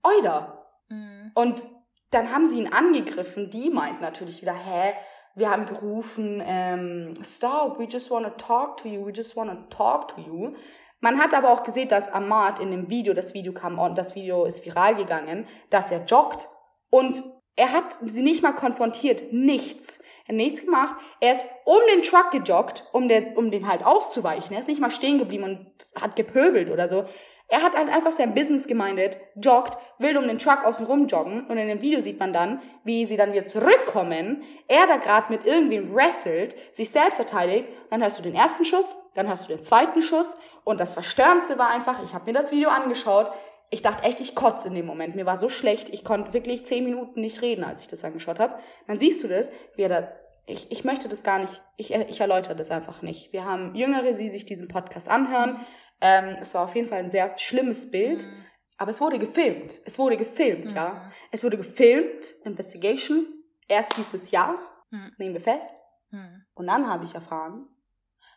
[0.01, 0.65] Euda.
[0.89, 1.31] Mhm.
[1.35, 1.61] Und
[2.09, 3.51] dann haben sie ihn angegriffen.
[3.51, 4.93] Die meint natürlich wieder, hä,
[5.35, 9.51] wir haben gerufen, ähm, stop, we just want to talk to you, we just want
[9.51, 10.55] to talk to you.
[10.99, 14.15] Man hat aber auch gesehen, dass Ahmad in dem Video, das Video kam und das
[14.15, 16.49] Video ist viral gegangen, dass er joggt
[16.89, 17.23] und
[17.55, 19.99] er hat sie nicht mal konfrontiert, nichts.
[20.25, 20.95] Er hat nichts gemacht.
[21.19, 24.53] Er ist um den Truck gejoggt, um, der, um den halt auszuweichen.
[24.53, 27.05] Er ist nicht mal stehen geblieben und hat gepöbelt oder so.
[27.49, 31.45] Er hat halt einfach sein Business gemeindet, joggt, will um den Truck außen rum joggen
[31.45, 35.31] und in dem Video sieht man dann, wie sie dann wieder zurückkommen, er da gerade
[35.31, 39.53] mit irgendwem wrestelt, sich selbst verteidigt, dann hast du den ersten Schuss, dann hast du
[39.53, 43.31] den zweiten Schuss und das Verstörendste war einfach, ich habe mir das Video angeschaut,
[43.73, 45.15] ich dachte echt, ich kotze in dem Moment.
[45.15, 48.39] Mir war so schlecht, ich konnte wirklich zehn Minuten nicht reden, als ich das angeschaut
[48.39, 48.59] habe.
[48.87, 50.11] Dann siehst du das, wie er da
[50.45, 53.31] ich, ich möchte das gar nicht, ich, ich erläutere das einfach nicht.
[53.31, 55.65] Wir haben Jüngere, die sich diesen Podcast anhören.
[56.01, 58.25] Ähm, es war auf jeden Fall ein sehr schlimmes Bild.
[58.25, 58.45] Mhm.
[58.77, 59.79] Aber es wurde gefilmt.
[59.85, 60.75] Es wurde gefilmt, mhm.
[60.75, 61.09] ja.
[61.31, 63.25] Es wurde gefilmt, Investigation.
[63.69, 64.59] Erst hieß es ja,
[64.89, 65.13] mhm.
[65.17, 65.81] nehmen wir fest.
[66.09, 66.45] Mhm.
[66.53, 67.69] Und dann habe ich erfahren,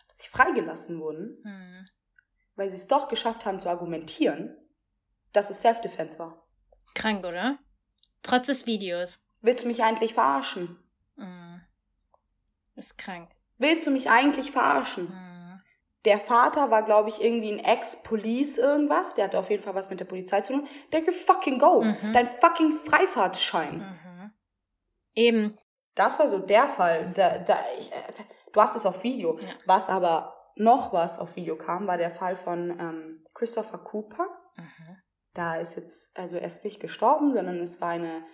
[0.09, 1.89] dass sie freigelassen wurden, mhm.
[2.55, 4.57] weil sie es doch geschafft haben zu argumentieren,
[5.37, 6.43] dass es Self-Defense war.
[6.95, 7.59] Krank, oder?
[8.23, 9.19] Trotz des Videos.
[9.43, 10.79] Willst du mich eigentlich verarschen?
[11.17, 11.61] Mhm.
[12.75, 13.31] Ist krank.
[13.59, 15.09] Willst du mich eigentlich verarschen?
[15.11, 15.61] Mhm.
[16.05, 19.15] Der Vater war, glaube ich, irgendwie ein Ex-Police irgendwas.
[19.15, 20.69] Der hatte auf jeden Fall was mit der Polizei zu tun.
[20.93, 21.83] Der could fucking go.
[21.83, 22.13] Mhm.
[22.13, 23.79] Dein fucking Freifahrtsschein.
[23.79, 24.31] Mhm.
[25.15, 25.59] Eben.
[25.95, 27.13] Das war so der Fall.
[27.13, 27.59] Da, da,
[28.53, 29.39] du hast es auf Video.
[29.39, 29.49] Ja.
[29.65, 34.27] Was aber noch was auf Video kam, war der Fall von ähm, Christopher Cooper.
[34.57, 34.97] Mhm.
[35.37, 38.25] Da ist jetzt, also er ist nicht gestorben, sondern es war eine,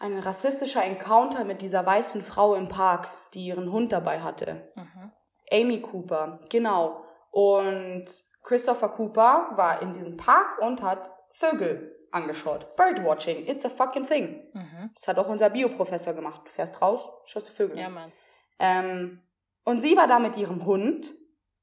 [0.00, 4.72] ein rassistischer Encounter mit dieser weißen Frau im Park, die ihren Hund dabei hatte.
[4.74, 5.12] Mhm.
[5.52, 7.04] Amy Cooper, genau.
[7.30, 8.06] Und
[8.42, 12.74] Christopher Cooper war in diesem Park und hat Vögel angeschaut.
[12.74, 14.50] Birdwatching, it's a fucking thing.
[14.52, 14.90] Mhm.
[14.96, 16.42] Das hat auch unser Bioprofessor gemacht.
[16.44, 17.78] Du fährst raus, schaust du Vögel.
[17.78, 18.10] Ja, Mann.
[18.58, 19.22] Ähm,
[19.64, 21.12] und sie war da mit ihrem Hund.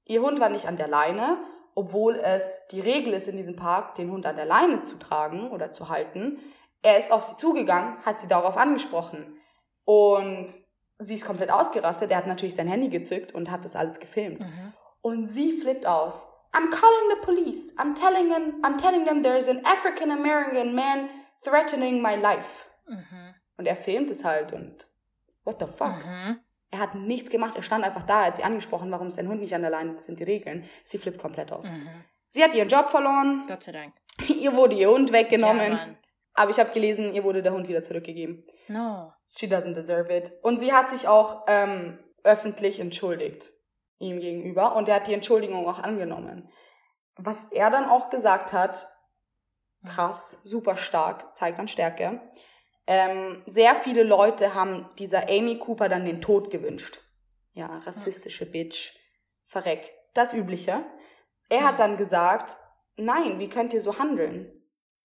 [0.06, 1.38] Ihr Hund war nicht an der Leine,
[1.80, 5.50] obwohl es die Regel ist in diesem Park, den Hund an der Leine zu tragen
[5.50, 6.38] oder zu halten.
[6.82, 9.38] Er ist auf sie zugegangen, hat sie darauf angesprochen.
[9.86, 10.48] Und
[10.98, 12.12] sie ist komplett ausgerastet.
[12.12, 14.42] Er hat natürlich sein Handy gezückt und hat das alles gefilmt.
[14.42, 14.74] Mhm.
[15.00, 16.28] Und sie flippt aus.
[16.52, 17.74] I'm calling the police.
[17.78, 21.08] I'm telling them, I'm telling them there's an African American man
[21.46, 22.66] threatening my life.
[22.88, 23.36] Mhm.
[23.56, 24.86] Und er filmt es halt und
[25.46, 25.96] what the fuck?
[26.06, 26.42] Mhm.
[26.72, 27.56] Er hat nichts gemacht.
[27.56, 29.96] Er stand einfach da, hat sie angesprochen, warum ist sein Hund nicht an der Leine?
[29.96, 30.70] Das sind die Regeln.
[30.86, 31.72] Sie flippt komplett aus.
[31.72, 31.90] Mhm.
[32.30, 33.44] Sie hat ihren Job verloren.
[33.48, 33.94] Gott sei Dank.
[34.28, 35.72] Ihr wurde ihr Hund weggenommen.
[35.72, 35.88] Ja,
[36.34, 38.46] aber ich habe gelesen, ihr wurde der Hund wieder zurückgegeben.
[38.68, 39.12] No.
[39.28, 40.32] She doesn't deserve it.
[40.42, 43.52] Und sie hat sich auch ähm, öffentlich entschuldigt
[44.00, 46.50] ihm gegenüber und er hat die Entschuldigung auch angenommen.
[47.16, 48.88] Was er dann auch gesagt hat,
[49.86, 52.22] krass, super stark, zeigt an Stärke.
[52.92, 57.00] Ähm, sehr viele Leute haben dieser Amy Cooper dann den Tod gewünscht.
[57.54, 58.96] Ja, rassistische Bitch,
[59.46, 59.94] verreck.
[60.16, 60.84] Das Übliche.
[61.50, 62.58] Er hat dann gesagt,
[62.98, 64.52] nein, wie könnt ihr so handeln?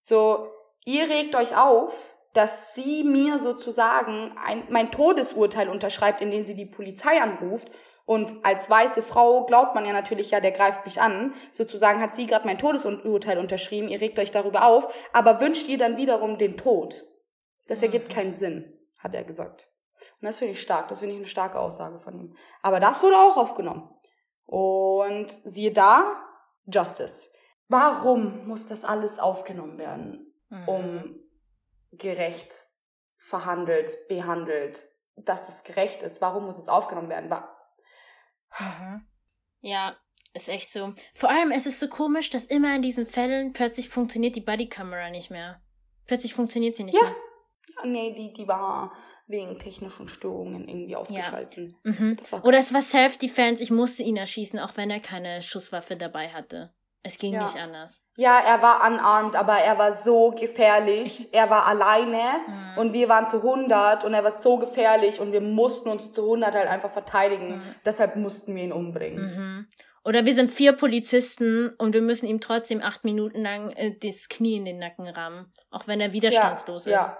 [0.01, 0.49] So,
[0.83, 1.93] ihr regt euch auf,
[2.33, 7.69] dass sie mir sozusagen ein, mein Todesurteil unterschreibt, indem sie die Polizei anruft.
[8.05, 11.35] Und als weiße Frau glaubt man ja natürlich, ja, der greift mich an.
[11.51, 15.77] Sozusagen hat sie gerade mein Todesurteil unterschrieben, ihr regt euch darüber auf, aber wünscht ihr
[15.77, 17.03] dann wiederum den Tod.
[17.67, 19.69] Das ergibt keinen Sinn, hat er gesagt.
[20.21, 22.35] Und das finde ich stark, das finde ich eine starke Aussage von ihm.
[22.61, 23.89] Aber das wurde auch aufgenommen.
[24.45, 26.21] Und siehe da,
[26.65, 27.29] Justice.
[27.67, 30.25] Warum muss das alles aufgenommen werden?
[30.49, 30.67] mhm.
[30.67, 31.19] um
[31.91, 32.53] gerecht
[33.17, 34.79] verhandelt, behandelt,
[35.15, 36.21] dass es gerecht ist.
[36.21, 37.29] Warum muss es aufgenommen werden?
[38.59, 39.07] Mhm.
[39.61, 39.95] Ja,
[40.33, 40.93] ist echt so.
[41.13, 45.09] Vor allem es ist so komisch, dass immer in diesen Fällen plötzlich funktioniert die Bodykamera
[45.09, 45.61] nicht mehr.
[46.05, 47.03] Plötzlich funktioniert sie nicht ja.
[47.03, 47.15] mehr.
[47.83, 48.93] Nee, die, die war
[49.27, 51.73] wegen technischen Störungen irgendwie ausgeschaltet.
[51.83, 51.91] Ja.
[51.91, 52.13] Mhm.
[52.43, 56.73] Oder es war Self-Defense, ich musste ihn erschießen, auch wenn er keine Schusswaffe dabei hatte.
[57.01, 57.43] Es ging Ja.
[57.43, 58.01] nicht anders.
[58.17, 61.27] Ja, er war unarmed, aber er war so gefährlich.
[61.33, 62.77] Er war alleine Mhm.
[62.77, 66.23] und wir waren zu 100 und er war so gefährlich und wir mussten uns zu
[66.25, 67.57] 100 halt einfach verteidigen.
[67.57, 67.61] Mhm.
[67.85, 69.19] Deshalb mussten wir ihn umbringen.
[69.35, 69.67] Mhm.
[70.03, 74.29] Oder wir sind vier Polizisten und wir müssen ihm trotzdem acht Minuten lang äh, das
[74.29, 76.91] Knie in den Nacken rammen, auch wenn er widerstandslos ist.
[76.93, 77.17] Ja,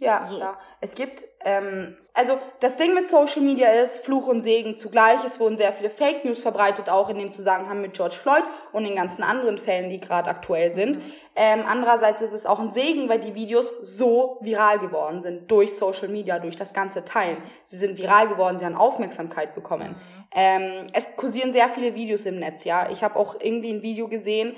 [0.00, 0.36] ja, so.
[0.36, 0.58] klar.
[0.80, 5.22] Es gibt, ähm, also das Ding mit Social Media ist Fluch und Segen zugleich.
[5.26, 8.84] Es wurden sehr viele Fake News verbreitet, auch in dem Zusammenhang mit George Floyd und
[8.84, 10.98] den ganzen anderen Fällen, die gerade aktuell sind.
[11.36, 15.76] Ähm, andererseits ist es auch ein Segen, weil die Videos so viral geworden sind durch
[15.76, 17.36] Social Media, durch das ganze Teilen.
[17.66, 19.96] Sie sind viral geworden, sie haben Aufmerksamkeit bekommen.
[20.34, 22.88] Ähm, es kursieren sehr viele Videos im Netz, ja.
[22.90, 24.56] Ich habe auch irgendwie ein Video gesehen,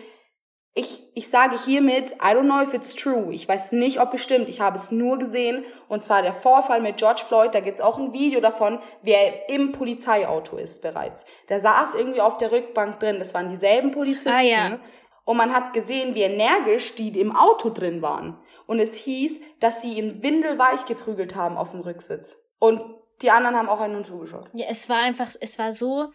[0.79, 3.33] ich, ich sage hiermit, I don't know if it's true.
[3.33, 4.47] Ich weiß nicht, ob bestimmt.
[4.47, 5.65] Ich habe es nur gesehen.
[5.89, 7.55] Und zwar der Vorfall mit George Floyd.
[7.55, 11.25] Da gibt's auch ein Video davon, wie er im Polizeiauto ist bereits.
[11.49, 13.19] Der saß irgendwie auf der Rückbank drin.
[13.19, 14.29] Das waren dieselben Polizisten.
[14.29, 14.79] Ah, ja.
[15.25, 18.39] Und man hat gesehen, wie energisch die im Auto drin waren.
[18.67, 22.37] Und es hieß, dass sie ihn windelweich geprügelt haben auf dem Rücksitz.
[22.59, 22.83] Und
[23.23, 24.51] die anderen haben auch einen zugeschaut.
[24.53, 26.11] Ja, es war einfach, es war so,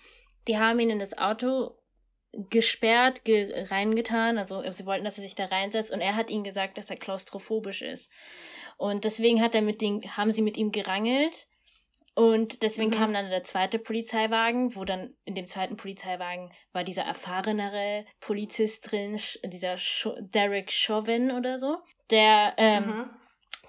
[0.47, 1.81] die haben ihn in das Auto
[2.50, 6.44] gesperrt, ge reingetan, also sie wollten, dass er sich da reinsetzt und er hat ihnen
[6.44, 8.10] gesagt, dass er klaustrophobisch ist.
[8.78, 11.48] Und deswegen hat er mit den, haben sie mit ihm gerangelt
[12.15, 12.96] und deswegen Mhm.
[12.96, 18.91] kam dann der zweite Polizeiwagen, wo dann in dem zweiten Polizeiwagen war dieser erfahrenere Polizist
[18.91, 21.78] drin, dieser Scho Derek Chauvin oder so,
[22.10, 23.10] der ähm, Mhm.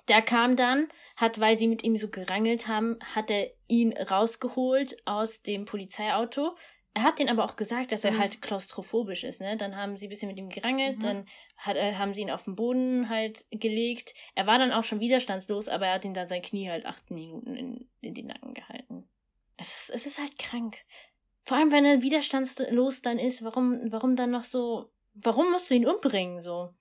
[0.09, 4.96] der kam dann, hat, weil sie mit ihm so gerangelt haben, hat er ihn rausgeholt
[5.05, 6.57] aus dem Polizeiauto.
[6.94, 8.18] Er hat denen aber auch gesagt, dass er Mhm.
[8.18, 9.57] halt klaustrophobisch ist, ne?
[9.57, 11.02] Dann haben sie ein bisschen mit ihm gerangelt, Mhm.
[11.02, 11.26] dann
[11.57, 14.12] hat, äh, haben sie ihn auf den Boden halt gelegt.
[14.35, 17.11] Er war dann auch schon widerstandslos, aber er hat ihn dann sein Knie halt acht
[17.11, 19.09] Minuten in, in den Nacken gehalten.
[19.57, 20.76] Es ist, es ist halt krank.
[21.44, 25.74] Vor allem, wenn er widerstandslos dann ist, warum, warum dann noch so, warum musst du
[25.74, 26.74] ihn umbringen, so?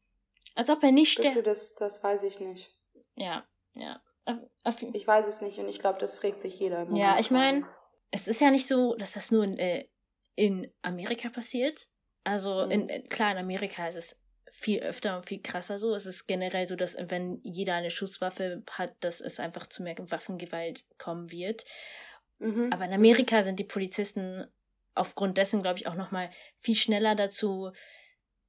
[0.56, 1.48] Als ob er nicht stirbt.
[1.48, 2.70] das, das weiß ich nicht.
[3.16, 3.46] Ja,
[3.78, 4.02] ja.
[4.26, 6.86] Auf, auf, Ich weiß es nicht und ich glaube, das fragt sich jeder.
[6.94, 7.74] Ja, ich mein, gerade.
[8.12, 9.88] es ist ja nicht so, dass das nur in, äh,
[10.36, 11.88] in Amerika passiert.
[12.24, 12.90] Also in, Mhm.
[12.90, 14.18] äh, klar, in Amerika ist es
[14.52, 15.96] viel öfter und viel krasser so.
[15.96, 19.96] Es ist generell so, dass wenn jeder eine Schusswaffe hat, dass es einfach zu mehr
[19.98, 21.66] Waffengewalt kommen wird.
[22.40, 22.72] Mhm.
[22.72, 24.46] Aber in Amerika sind die Polizisten
[24.94, 27.72] aufgrund dessen, glaube ich, auch noch mal viel schneller dazu,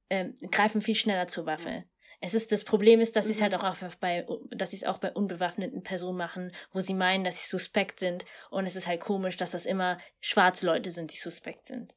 [0.09, 1.85] ähm, greifen viel schneller zur Waffe.
[2.25, 3.43] Es ist, das Problem ist, dass sie es Mhm.
[3.43, 7.25] halt auch einfach bei, dass sie es auch bei unbewaffneten Personen machen, wo sie meinen,
[7.25, 8.23] dass sie suspekt sind.
[8.49, 11.95] Und es ist halt komisch, dass das immer schwarze Leute sind, die suspekt sind.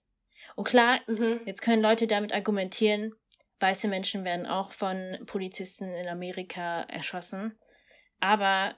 [0.56, 1.42] Und klar, Mhm.
[1.44, 3.14] jetzt können Leute damit argumentieren,
[3.60, 7.56] weiße Menschen werden auch von Polizisten in Amerika erschossen.
[8.18, 8.74] Aber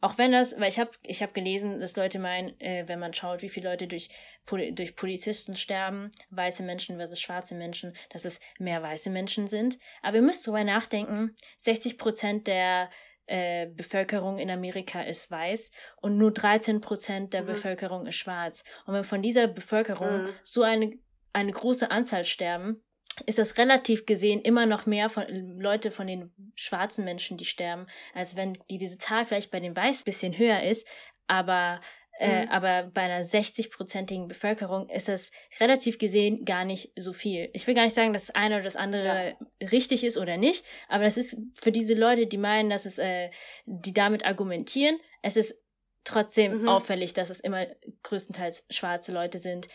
[0.00, 3.12] auch wenn das, weil ich habe ich hab gelesen, dass Leute meinen, äh, wenn man
[3.14, 4.08] schaut, wie viele Leute durch,
[4.46, 9.78] Poli durch Polizisten sterben, weiße Menschen versus schwarze Menschen, dass es mehr weiße Menschen sind.
[10.02, 12.88] Aber ihr müsst darüber nachdenken, 60 Prozent der
[13.26, 17.46] äh, Bevölkerung in Amerika ist weiß und nur 13 Prozent der Mhm.
[17.46, 18.64] Bevölkerung ist schwarz.
[18.86, 20.28] Und wenn von dieser Bevölkerung Mhm.
[20.42, 20.90] so eine,
[21.32, 22.82] eine große Anzahl sterben,
[23.26, 25.24] ist das relativ gesehen immer noch mehr von
[25.60, 29.76] Leute von den schwarzen Menschen, die sterben, als wenn die diese Zahl vielleicht bei den
[29.76, 30.86] Weiß bisschen höher ist,
[31.26, 31.80] aber
[32.18, 32.50] äh, Mhm.
[32.50, 37.48] aber bei einer 60-prozentigen Bevölkerung ist das relativ gesehen gar nicht so viel.
[37.54, 39.36] Ich will gar nicht sagen, dass das eine oder das andere
[39.72, 43.30] richtig ist oder nicht, aber das ist für diese Leute, die meinen, dass es, äh,
[43.64, 45.62] die damit argumentieren, es ist
[46.04, 46.68] trotzdem Mhm.
[46.68, 47.66] auffällig, dass es immer
[48.02, 49.68] größtenteils schwarze Leute sind,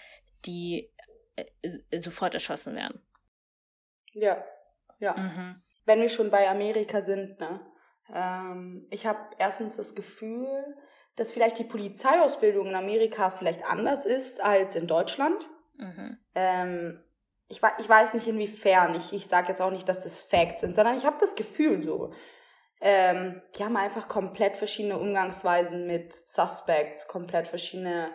[0.46, 0.92] die
[1.36, 3.02] äh, sofort erschossen werden.
[4.16, 4.44] Ja,
[5.00, 5.16] ja.
[5.16, 5.62] Mhm.
[5.86, 7.60] Wenn wir schon bei Amerika sind, ne?
[8.14, 10.76] Ähm, ich habe erstens das Gefühl,
[11.16, 15.48] dass vielleicht die Polizeiausbildung in Amerika vielleicht anders ist als in Deutschland.
[15.78, 16.18] Mhm.
[16.34, 17.04] Ähm,
[17.48, 18.96] ich, ich weiß nicht inwiefern.
[18.96, 21.84] Ich, ich sage jetzt auch nicht, dass das Facts sind, sondern ich habe das Gefühl
[21.84, 22.12] so.
[22.82, 28.10] Ähm, die haben einfach komplett verschiedene Umgangsweisen mit Suspects, komplett verschiedene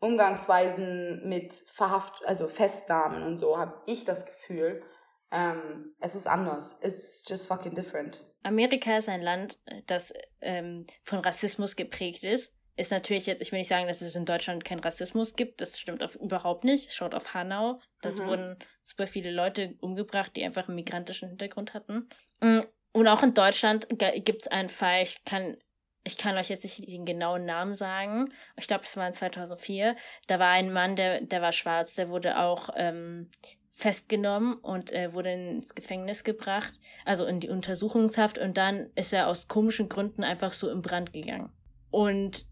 [0.00, 4.82] Umgangsweisen mit Verhaft, also Festnahmen und so, habe ich das Gefühl.
[5.32, 6.78] Ähm, es ist anders.
[6.82, 8.24] It's just fucking different.
[8.42, 12.52] Amerika ist ein Land, das ähm, von Rassismus geprägt ist.
[12.76, 15.60] Ist natürlich jetzt, ich will nicht sagen, dass es in Deutschland keinen Rassismus gibt.
[15.60, 16.92] Das stimmt auf, überhaupt nicht.
[16.92, 17.80] Schaut auf Hanau.
[18.00, 18.26] Da Mhm.
[18.26, 22.08] wurden super viele Leute umgebracht, die einfach einen migrantischen Hintergrund hatten.
[22.40, 22.60] Mm,
[22.94, 25.56] Und auch in Deutschland gibt es einen Fall, ich kann,
[26.04, 28.26] ich kann euch jetzt nicht den genauen Namen sagen.
[28.56, 29.94] Ich glaube, es war in 2004.
[30.26, 33.30] Da war ein Mann, der, der war schwarz, der wurde auch ähm,
[33.72, 39.28] festgenommen und äh, wurde ins Gefängnis gebracht, also in die Untersuchungshaft und dann ist er
[39.28, 41.50] aus komischen Gründen einfach so im Brand gegangen.
[41.90, 42.46] Und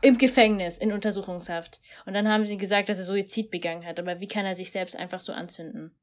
[0.00, 1.80] im Gefängnis, in Untersuchungshaft.
[2.06, 3.98] Und dann haben sie gesagt, dass er Suizid begangen hat.
[3.98, 5.94] Aber wie kann er sich selbst einfach so anzünden?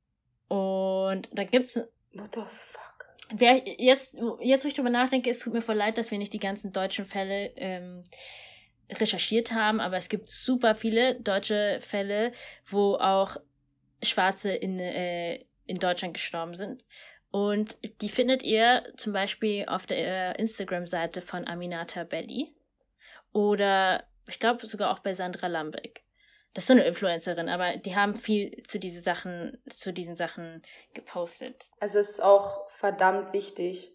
[0.47, 1.75] Und da gibt's.
[2.13, 3.05] What the fuck?
[3.33, 6.33] Wer jetzt, jetzt, wo ich drüber nachdenke, es tut mir voll leid, dass wir nicht
[6.33, 8.03] die ganzen deutschen Fälle ähm,
[8.91, 12.31] recherchiert haben, aber es gibt super viele deutsche Fälle,
[12.67, 13.37] wo auch
[14.03, 16.85] Schwarze in, äh, in Deutschland gestorben sind.
[17.31, 19.97] Und die findet ihr zum Beispiel auf der
[20.37, 22.55] äh, Instagram-Seite von Aminata Belli.
[23.33, 26.03] Oder ich glaube sogar auch bei Sandra Lambeck.
[26.53, 30.61] Das ist so eine Influencerin, aber die haben viel zu diesen Sachen, zu diesen Sachen
[30.93, 31.69] gepostet.
[31.81, 33.91] Also es ist auch verdammt wichtig,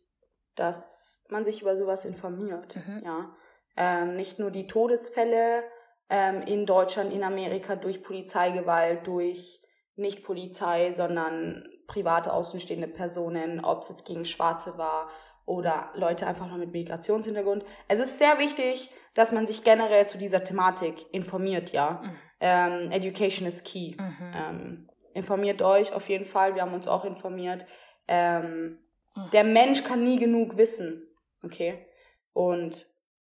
[0.57, 2.77] dass man sich über sowas informiert.
[2.77, 3.03] Mhm.
[3.03, 3.35] Ja.
[3.79, 5.63] Ähm, nicht nur die Todesfälle
[6.11, 9.63] ähm, in Deutschland, in Amerika durch Polizeigewalt, durch
[10.01, 15.11] nicht Polizei, sondern private außenstehende Personen, ob es jetzt gegen Schwarze war
[15.47, 17.65] oder Leute einfach nur mit Migrationshintergrund.
[17.89, 22.01] Es ist sehr wichtig, dass man sich generell zu dieser Thematik informiert, ja.
[22.03, 22.17] Mhm.
[22.41, 23.97] Ähm, Education is key.
[23.99, 24.33] Mhm.
[24.35, 27.67] Ähm, informiert euch auf jeden Fall, wir haben uns auch informiert.
[28.07, 28.79] Ähm,
[29.15, 29.31] mhm.
[29.33, 31.09] Der Mensch kann nie genug wissen,
[31.43, 31.87] okay?
[32.33, 32.87] Und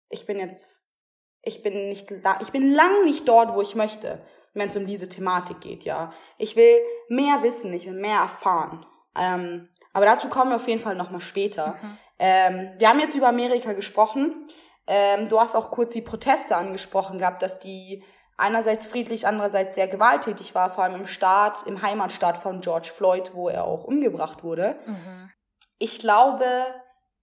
[0.10, 0.86] ich bin jetzt,
[1.44, 4.26] ich bin nicht, ich bin lang nicht dort, wo ich möchte,
[4.58, 6.12] wenn es um diese Thematik geht, ja.
[6.38, 8.86] Ich will mehr wissen, ich will mehr erfahren.
[9.16, 11.76] Ähm, aber dazu kommen wir auf jeden Fall nochmal später.
[11.82, 11.98] Mhm.
[12.20, 14.48] Ähm, wir haben jetzt über Amerika gesprochen.
[14.86, 18.04] Ähm, du hast auch kurz die Proteste angesprochen gehabt, dass die
[18.38, 23.32] einerseits friedlich, andererseits sehr gewalttätig war, vor allem im Staat, im Heimatstaat von George Floyd,
[23.34, 24.80] wo er auch umgebracht wurde.
[24.86, 25.32] Mhm.
[25.80, 26.46] Ich glaube,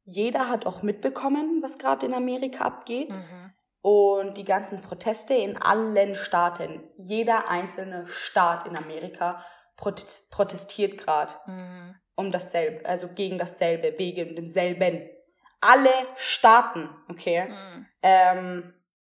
[0.04, 3.10] jeder hat auch mitbekommen, was gerade in Amerika abgeht.
[3.10, 3.43] Mhm.
[3.84, 9.44] Und die ganzen Proteste in allen Staaten, jeder einzelne Staat in Amerika
[9.76, 11.94] protestiert gerade mhm.
[12.14, 15.06] um dasselbe, also gegen dasselbe, wegen demselben.
[15.60, 17.46] Alle Staaten, okay.
[17.46, 17.86] Mhm.
[18.00, 18.74] Ähm,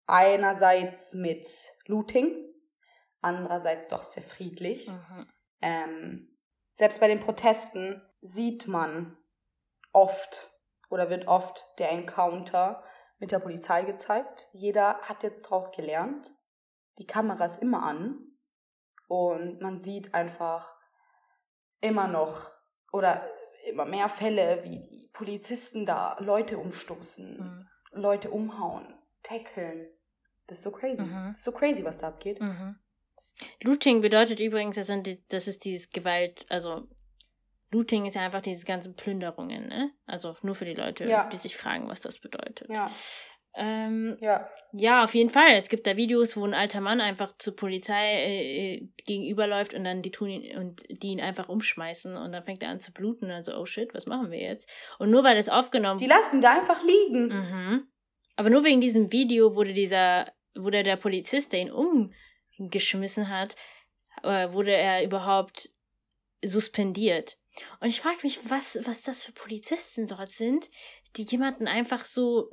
[0.07, 1.46] einerseits mit
[1.85, 2.35] Looting,
[3.20, 4.88] andererseits doch sehr friedlich.
[4.88, 5.27] Mhm.
[5.61, 6.38] Ähm,
[6.72, 9.18] selbst bei den Protesten sieht man
[9.92, 10.50] oft
[10.88, 12.83] oder wird oft der Encounter
[13.18, 14.48] mit der Polizei gezeigt.
[14.53, 16.33] Jeder hat jetzt daraus gelernt.
[16.98, 18.18] Die Kamera ist immer an
[19.09, 20.74] und man sieht einfach
[21.81, 22.50] immer noch
[22.92, 23.27] oder
[23.66, 27.68] immer mehr Fälle, wie die Polizisten da Leute umstoßen, mhm.
[27.92, 29.88] Leute umhauen, tackeln.
[30.46, 31.03] Das ist so crazy.
[31.03, 31.29] Mhm.
[31.29, 32.40] Das ist so crazy, was da abgeht.
[32.40, 32.79] Mhm.
[33.62, 36.87] Looting bedeutet übrigens, das, sind die, das ist dieses Gewalt, also
[37.74, 39.90] Looting ist ja einfach diese ganzen Plünderungen, ne?
[40.06, 41.28] Also nur für die Leute, ja.
[41.28, 42.70] die sich fragen, was das bedeutet.
[42.70, 42.88] Ja.
[43.56, 44.48] Ähm, ja.
[44.72, 45.52] ja, auf jeden Fall.
[45.52, 50.02] Es gibt da Videos, wo ein alter Mann einfach zur Polizei äh, gegenüberläuft und dann
[50.02, 53.26] die tun ihn und die ihn einfach umschmeißen und dann fängt er an zu bluten
[53.26, 54.68] und dann so, oh shit, was machen wir jetzt?
[54.98, 57.28] Und nur weil das aufgenommen Die lassen ihn da einfach liegen.
[57.28, 57.88] Mhm.
[58.37, 61.72] Aber nur wegen diesem Video wurde dieser, wurde der Polizist, der ihn
[62.58, 63.54] umgeschmissen hat,
[64.24, 65.70] äh, wurde er überhaupt
[66.44, 67.38] suspendiert.
[67.80, 70.68] Und ich frage mich, was, was das für Polizisten dort sind,
[71.16, 72.50] die jemanden einfach so,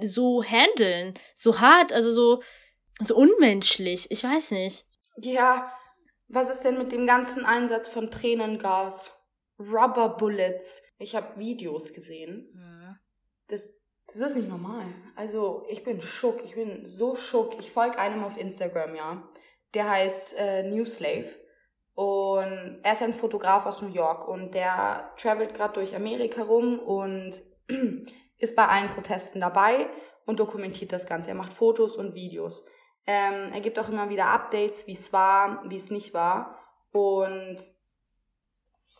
[0.00, 1.14] so handeln.
[1.34, 2.42] So hart, also so,
[3.00, 4.10] so unmenschlich.
[4.10, 4.86] Ich weiß nicht.
[5.18, 5.72] Ja,
[6.28, 9.10] was ist denn mit dem ganzen Einsatz von Tränengas?
[9.58, 10.82] Rubber Bullets.
[10.98, 12.50] Ich habe Videos gesehen.
[12.52, 12.98] Mhm.
[13.48, 13.74] Das,
[14.08, 14.84] das ist nicht normal.
[15.14, 16.44] Also, ich bin schock.
[16.44, 17.58] Ich bin so schock.
[17.58, 19.28] Ich folge einem auf Instagram, ja.
[19.72, 21.45] Der heißt äh, Newslave.
[21.96, 26.78] Und er ist ein Fotograf aus New York und der travelt gerade durch Amerika rum
[26.78, 27.42] und
[28.38, 29.88] ist bei allen Protesten dabei
[30.26, 31.30] und dokumentiert das Ganze.
[31.30, 32.66] Er macht Fotos und Videos.
[33.06, 36.58] Ähm, er gibt auch immer wieder Updates, wie es war, wie es nicht war.
[36.92, 37.58] Und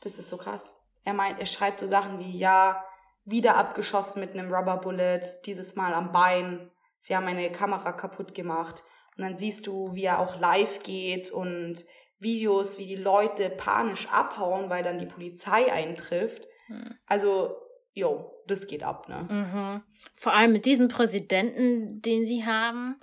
[0.01, 0.83] das ist so krass.
[1.05, 2.83] Er meint, er schreibt so Sachen wie, ja,
[3.27, 6.71] wieder abgeschossen mit einem Rubber Bullet, dieses Mal am Bein.
[6.97, 8.83] Sie haben meine Kamera kaputt gemacht.
[9.19, 11.85] Und dann siehst du, wie er auch live geht und
[12.19, 16.47] Videos, wie die Leute panisch abhauen, weil dann die Polizei eintrifft.
[16.67, 16.95] Hm.
[17.07, 17.57] Also,
[17.93, 19.27] jo, das geht ab, ne?
[19.29, 19.83] Mhm.
[20.15, 22.97] Vor allem mit diesem Präsidenten, den sie haben,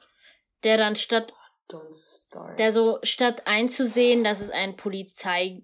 [0.63, 1.33] der dann statt
[2.57, 5.63] der so statt einzusehen, dass es ein Polizei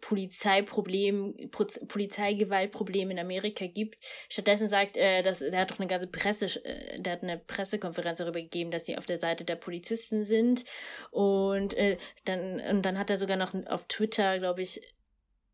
[0.00, 3.96] Polizeiproblem, Polizeigewaltproblem in Amerika gibt.
[4.28, 8.18] Stattdessen sagt er, dass er hat doch eine ganze Presse, äh, der hat eine Pressekonferenz
[8.18, 10.64] darüber gegeben, dass sie auf der Seite der Polizisten sind.
[11.10, 14.80] Und äh, dann, und dann hat er sogar noch auf Twitter, glaube ich,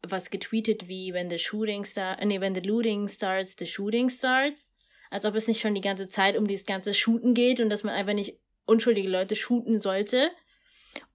[0.03, 4.72] was getweetet wie when the shooting start, nee, when the looting starts, the shooting starts.
[5.11, 7.82] Als ob es nicht schon die ganze Zeit um dieses ganze Shooten geht und dass
[7.82, 10.30] man einfach nicht unschuldige Leute shooten sollte.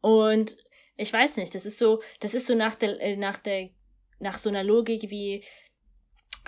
[0.01, 0.57] Und
[0.97, 3.69] Ich weiß nicht, das ist so, das ist so nach der, äh, nach der,
[4.19, 5.43] nach so einer Logik wie,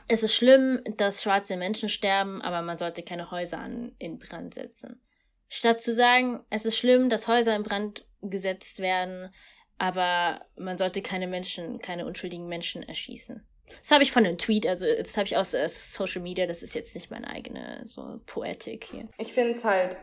[0.08, 4.54] es ist schlimm, dass schwarze Menschen sterben, aber man sollte keine Häuser an, in Brand
[4.54, 5.02] setzen.
[5.50, 9.34] Statt zu sagen, es ist schlimm, dass Häuser in Brand gesetzt werden,
[9.78, 13.46] aber man sollte keine Menschen, keine unschuldigen Menschen erschießen.
[13.80, 16.64] Das habe ich von einem Tweet, also das habe ich aus äh, Social Media, das
[16.64, 19.10] ist jetzt nicht meine eigene so Poetik hier.
[19.18, 19.98] Ich finde es halt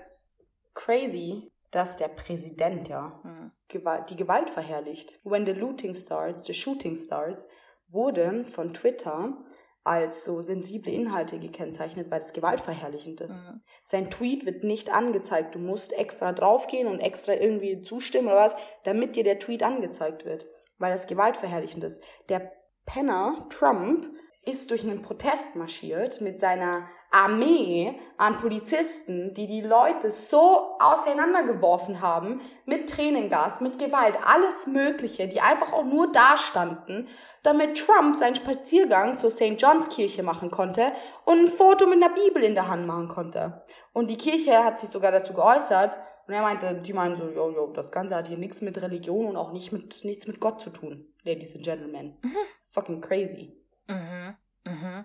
[0.74, 3.51] crazy, dass der Präsident ja mhm.
[3.68, 5.18] Gewalt, die Gewalt verherrlicht.
[5.25, 7.47] When the looting starts, the shooting starts,
[7.91, 9.37] wurde von Twitter
[9.83, 13.43] als so sensible Inhalte gekennzeichnet, weil das gewaltverherrlichend ist.
[13.43, 13.61] Mhm.
[13.83, 15.55] Sein Tweet wird nicht angezeigt.
[15.55, 20.25] Du musst extra draufgehen und extra irgendwie zustimmen oder was, damit dir der Tweet angezeigt
[20.25, 20.47] wird,
[20.79, 22.03] weil das gewaltverherrlichend ist.
[22.31, 22.53] Der
[22.87, 24.07] Penner Trump
[24.47, 32.01] ist durch einen Protest marschiert mit seiner Armee an Polizisten, die die Leute so auseinandergeworfen
[32.01, 37.07] haben mit Tränengas, mit Gewalt, alles Mögliche, die einfach auch nur da standen,
[37.42, 39.55] damit Trump seinen Spaziergang zur St.
[39.59, 40.92] John's Kirche machen konnte
[41.24, 43.64] und ein Foto mit einer Bibel in der Hand machen konnte.
[43.92, 47.51] Und die Kirche hat sich sogar dazu geäußert und er meinte, die meinen so, jo,
[47.51, 50.61] jo, das Ganze hat hier nichts mit Religion und auch nicht mit, nichts mit Gott
[50.61, 52.16] zu tun, ladies and gentlemen.
[52.22, 52.36] Mhm.
[52.70, 53.64] fucking crazy.
[53.87, 54.37] Mhm.
[54.64, 55.05] Mhm.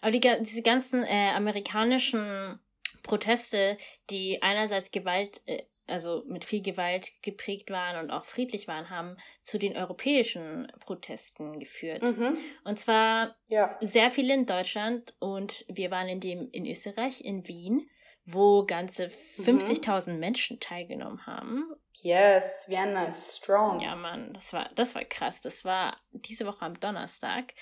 [0.00, 2.58] Aber die, diese ganzen äh, amerikanischen
[3.02, 3.76] Proteste,
[4.10, 9.16] die einerseits Gewalt, äh, also mit viel Gewalt geprägt waren und auch friedlich waren, haben
[9.42, 12.02] zu den europäischen Protesten geführt.
[12.02, 12.36] Mhm.
[12.64, 13.76] Und zwar ja.
[13.80, 17.88] sehr viele in Deutschland und wir waren in dem in Österreich, in Wien
[18.30, 20.18] wo ganze 50.000 mhm.
[20.18, 21.66] Menschen teilgenommen haben.
[22.02, 23.80] Yes, Vienna is strong.
[23.80, 25.40] Ja, Mann, das war, das war krass.
[25.40, 27.54] Das war diese Woche am Donnerstag,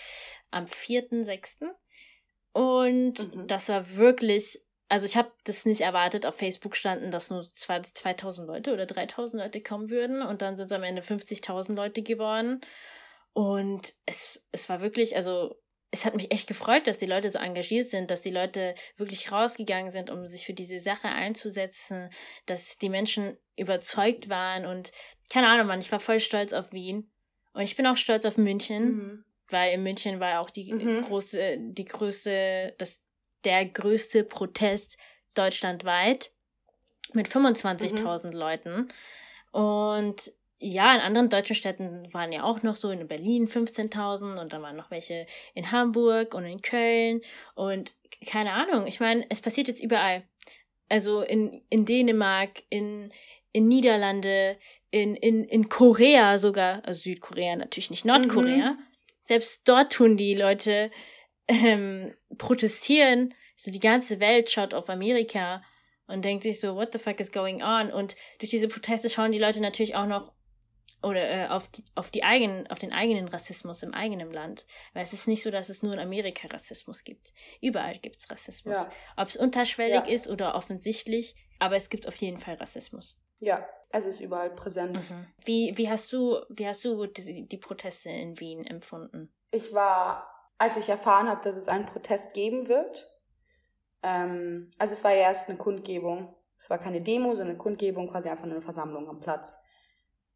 [0.51, 1.69] am 4.6.
[2.53, 3.47] Und mhm.
[3.47, 6.27] das war wirklich, also ich habe das nicht erwartet.
[6.27, 10.23] Auf Facebook standen, dass nur 2000 Leute oder 3000 Leute kommen würden.
[10.23, 12.61] Und dann sind es am Ende 50.000 Leute geworden.
[13.33, 15.57] Und es, es war wirklich, also
[15.91, 19.31] es hat mich echt gefreut, dass die Leute so engagiert sind, dass die Leute wirklich
[19.31, 22.11] rausgegangen sind, um sich für diese Sache einzusetzen,
[22.47, 24.93] dass die Menschen überzeugt waren und
[25.33, 27.11] keine Ahnung, Mann, ich war voll stolz auf Wien
[27.53, 29.25] und ich bin auch stolz auf München, mhm.
[29.49, 31.03] weil in München war auch die mhm.
[31.03, 33.03] große, die größte, das,
[33.45, 34.99] der größte Protest
[35.35, 36.33] deutschlandweit
[37.13, 38.33] mit 25.000 mhm.
[38.33, 38.89] Leuten
[39.53, 44.53] und ja, in anderen deutschen Städten waren ja auch noch so, in Berlin 15.000 und
[44.53, 47.21] dann waren noch welche in Hamburg und in Köln
[47.55, 47.95] und
[48.27, 48.87] keine Ahnung.
[48.87, 50.23] Ich meine, es passiert jetzt überall.
[50.89, 53.13] Also in, in Dänemark, in,
[53.53, 54.57] in Niederlande,
[54.91, 58.73] in, in, in Korea sogar, also Südkorea natürlich nicht Nordkorea.
[58.73, 58.79] Mhm.
[59.21, 60.91] Selbst dort tun die Leute
[61.49, 63.35] ähm, protestieren.
[63.57, 65.63] So die ganze Welt schaut auf Amerika
[66.09, 67.91] und denkt sich so, what the fuck is going on?
[67.91, 70.33] Und durch diese Proteste schauen die Leute natürlich auch noch
[71.03, 74.67] oder äh, auf, die, auf, die eigenen, auf den eigenen Rassismus im eigenen Land.
[74.93, 77.33] Weil es ist nicht so, dass es nur in Amerika Rassismus gibt.
[77.61, 78.77] Überall gibt es Rassismus.
[78.77, 78.91] Ja.
[79.17, 80.13] Ob es unterschwellig ja.
[80.13, 83.21] ist oder offensichtlich, aber es gibt auf jeden Fall Rassismus.
[83.39, 84.97] Ja, es ist überall präsent.
[84.97, 85.27] Mhm.
[85.45, 89.33] Wie, wie hast du, wie hast du die, die Proteste in Wien empfunden?
[89.51, 90.29] Ich war,
[90.59, 93.07] als ich erfahren habe, dass es einen Protest geben wird,
[94.03, 96.35] ähm, also es war ja erst eine Kundgebung.
[96.59, 99.59] Es war keine Demo, sondern eine Kundgebung, quasi einfach eine Versammlung am Platz.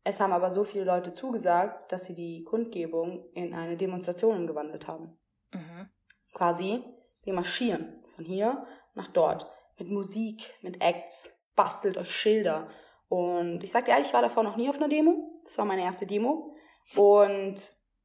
[0.03, 4.89] Es haben aber so viele Leute zugesagt, dass sie die Kundgebung in eine Demonstration umgewandelt
[4.89, 5.19] haben.
[5.53, 5.91] Mhm.
[6.33, 6.83] Quasi,
[7.23, 9.47] wir marschieren von hier nach dort
[9.79, 12.69] mit Musik, mit Acts, bastelt euch Schilder.
[13.09, 15.35] Und ich sag dir ehrlich, ich war davor noch nie auf einer Demo.
[15.45, 16.55] Das war meine erste Demo.
[16.97, 17.57] Und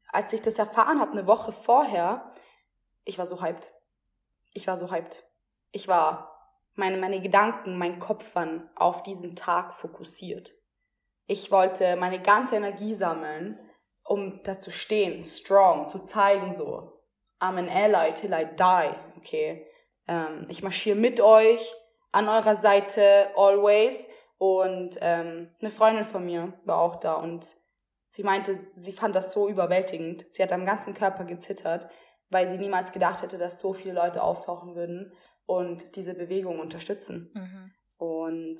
[0.07, 2.33] als ich das erfahren habe, eine Woche vorher,
[3.03, 3.71] ich war so hyped.
[4.53, 5.23] Ich war so hyped.
[5.71, 10.55] Ich war, meine, meine Gedanken, mein Kopf waren auf diesen Tag fokussiert.
[11.27, 13.59] Ich wollte meine ganze Energie sammeln,
[14.03, 16.91] um da zu stehen, strong, zu zeigen so,
[17.39, 19.67] I'm an ally till I die, okay.
[20.07, 21.73] Ähm, ich marschiere mit euch,
[22.11, 24.07] an eurer Seite, always.
[24.37, 27.55] Und ähm, eine Freundin von mir war auch da und
[28.09, 30.25] sie meinte, sie fand das so überwältigend.
[30.29, 31.87] Sie hat am ganzen Körper gezittert,
[32.29, 35.13] weil sie niemals gedacht hätte, dass so viele Leute auftauchen würden
[35.45, 37.31] und diese Bewegung unterstützen.
[37.33, 37.71] Mhm.
[37.97, 38.57] Und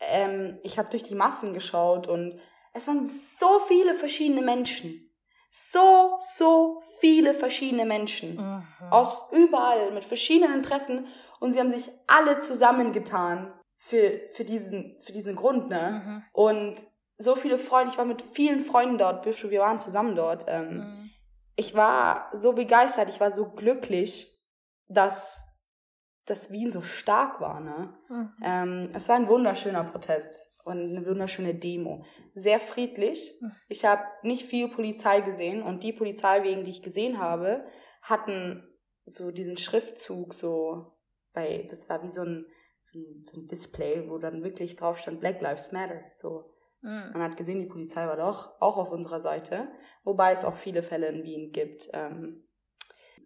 [0.00, 2.38] ähm, ich habe durch die Massen geschaut und
[2.72, 5.02] es waren so viele verschiedene Menschen.
[5.50, 8.36] So, so viele verschiedene Menschen.
[8.36, 8.62] Mhm.
[8.90, 11.06] Aus überall, mit verschiedenen Interessen.
[11.40, 15.70] Und sie haben sich alle zusammengetan für, für, diesen, für diesen Grund.
[15.70, 16.02] Ne?
[16.04, 16.22] Mhm.
[16.32, 16.76] Und
[17.18, 20.44] so viele Freunde, ich war mit vielen Freunden dort, wir waren zusammen dort.
[20.48, 21.10] Ähm, mhm.
[21.56, 24.38] Ich war so begeistert, ich war so glücklich,
[24.88, 25.45] dass
[26.26, 27.60] dass Wien so stark war.
[27.60, 27.94] Ne?
[28.08, 28.32] Mhm.
[28.42, 30.42] Ähm, es war ein wunderschöner Protest.
[30.64, 32.04] und eine wunderschöne Demo.
[32.34, 33.32] Sehr friedlich.
[33.38, 33.52] Hm.
[33.68, 37.64] Ich habe nicht viel Polizei gesehen und die Polizeiwegen, die ich gesehen habe,
[38.02, 38.64] hatten
[39.04, 40.92] so diesen Schriftzug so
[41.32, 42.46] bei, das war wie so ein,
[42.82, 46.00] so ein, so ein Display, wo dann wirklich drauf stand Black Lives Matter.
[46.12, 46.50] So.
[46.82, 47.10] Mhm.
[47.12, 49.68] Man hat gesehen, die Polizei war doch auch auf unserer Seite,
[50.02, 51.88] wobei es auch viele Fälle in Wien gibt.
[51.92, 52.44] Ähm,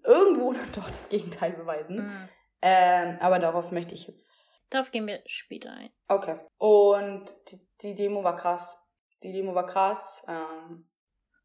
[0.04, 1.96] irgendwo dann doch das Gegenteil beweisen.
[1.96, 2.28] Mhm.
[2.62, 4.62] Ähm, aber darauf möchte ich jetzt.
[4.70, 5.90] Darauf gehen wir später ein.
[6.08, 6.38] Okay.
[6.58, 8.76] Und die, die Demo war krass.
[9.22, 10.24] Die Demo war krass.
[10.28, 10.86] Ähm,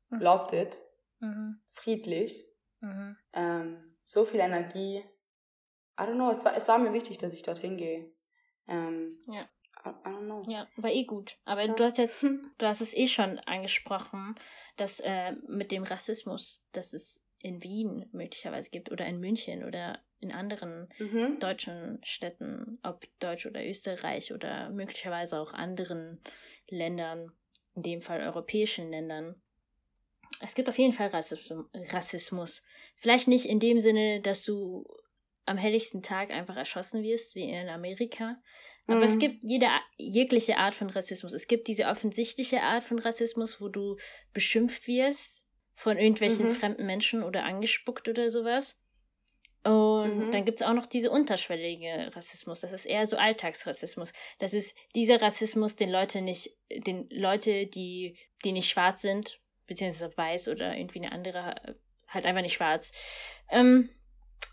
[0.09, 0.19] Mhm.
[0.21, 0.77] Loved it.
[1.19, 1.61] Mhm.
[1.65, 2.47] Friedlich.
[2.79, 3.17] Mhm.
[3.33, 4.97] Ähm, so viel Energie.
[5.99, 8.13] I don't know, es war, es war mir wichtig, dass ich dorthin gehe.
[8.67, 9.49] Ähm, Ja.
[9.83, 10.41] I, I don't know.
[10.47, 11.39] Ja, war eh gut.
[11.43, 11.73] Aber Ja.
[11.73, 14.35] du hast jetzt, du hast es eh schon angesprochen,
[14.77, 19.99] dass äh, mit dem Rassismus, dass es in Wien möglicherweise gibt oder in München oder
[20.19, 21.39] in anderen Mhm.
[21.39, 26.21] deutschen Städten, ob Deutsch oder Österreich oder möglicherweise auch anderen
[26.69, 27.31] Ländern,
[27.75, 29.41] in dem Fall europäischen Ländern.
[30.41, 32.61] Es gibt auf jeden Fall Rassism- Rassismus.
[32.97, 34.85] Vielleicht nicht in dem Sinne, dass du
[35.45, 38.41] am helligsten Tag einfach erschossen wirst, wie in Amerika.
[38.87, 39.19] Aber es Mhm.
[39.19, 39.67] gibt jede,
[39.97, 41.33] jegliche Art von Rassismus.
[41.33, 43.97] Es gibt diese offensichtliche Art von Rassismus, wo du
[44.33, 45.34] beschimpft wirst
[45.75, 46.51] von irgendwelchen Mhm.
[46.51, 48.75] fremden Menschen oder angespuckt oder sowas.
[49.63, 50.31] Und Mhm.
[50.31, 52.59] dann gibt es auch noch diese unterschwellige Rassismus.
[52.61, 54.13] Das ist eher so Alltagsrassismus.
[54.39, 60.15] Das ist dieser Rassismus, den Leute nicht, den Leute, die, die nicht schwarz sind, beziehungsweise
[60.15, 62.91] weiß oder irgendwie eine andere, halt einfach nicht schwarz.
[63.49, 63.89] Ähm,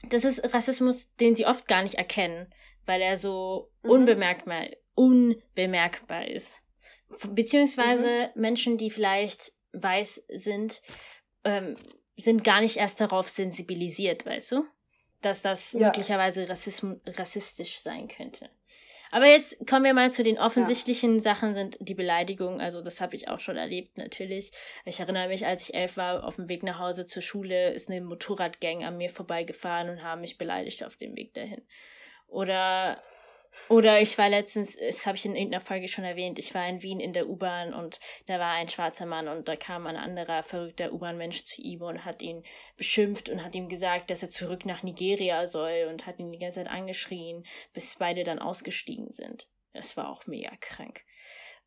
[0.08, 2.52] das ist Rassismus, den sie oft gar nicht erkennen,
[2.86, 3.90] weil er so Mhm.
[3.90, 6.58] unbemerkbar, unbemerkbar ist.
[7.28, 10.82] Beziehungsweise Menschen, die vielleicht weiß sind,
[11.44, 11.76] ähm,
[12.16, 14.64] sind gar nicht erst darauf sensibilisiert, weißt du?
[15.20, 15.86] Dass das Ja.
[15.86, 18.50] möglicherweise Rassism rassistisch sein könnte.
[19.14, 22.62] Aber jetzt kommen wir mal zu den offensichtlichen Sachen, sind die Beleidigungen.
[22.62, 24.52] Also das habe ich auch schon erlebt, natürlich.
[24.86, 27.90] Ich erinnere mich, als ich elf war, auf dem Weg nach Hause zur Schule, ist
[27.90, 31.60] eine Motorradgang an mir vorbeigefahren und haben mich beleidigt auf dem Weg dahin.
[32.26, 33.02] Oder,
[33.68, 36.82] oder ich war letztens, das habe ich in irgendeiner Folge schon erwähnt, ich war in
[36.82, 40.42] Wien in der U-Bahn und da war ein schwarzer Mann und da kam ein anderer
[40.42, 42.42] verrückter U-Bahn-Mensch zu ihm und hat ihn
[42.76, 46.38] beschimpft und hat ihm gesagt, dass er zurück nach Nigeria soll und hat ihn die
[46.38, 49.48] ganze Zeit angeschrien, bis beide dann ausgestiegen sind.
[49.72, 51.04] Das war auch mega krank.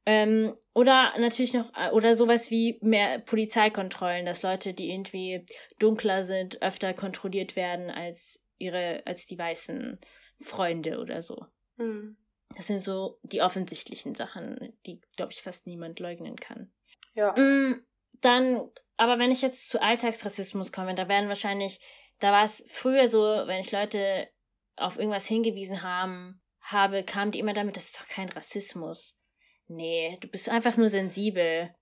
[0.06, 5.46] Ähm, oder natürlich noch, oder sowas wie mehr Polizeikontrollen, dass Leute, die irgendwie
[5.80, 10.00] dunkler sind, öfter kontrolliert werden als ihre, als die weißen
[10.42, 11.46] Freunde oder so.
[11.78, 12.18] Mhm.
[12.56, 16.72] Das sind so die offensichtlichen Sachen, die, glaube ich, fast niemand leugnen kann.
[17.14, 17.34] Ja.
[17.38, 17.86] Mm,
[18.22, 21.80] Dann, aber wenn ich jetzt zu Alltagsrassismus komme, da werden wahrscheinlich,
[22.20, 24.30] da war es früher so, wenn ich Leute
[24.78, 29.20] auf irgendwas hingewiesen haben, habe, kamen die immer damit, das ist doch kein Rassismus.
[29.68, 31.74] Nee, du bist einfach nur sensibel.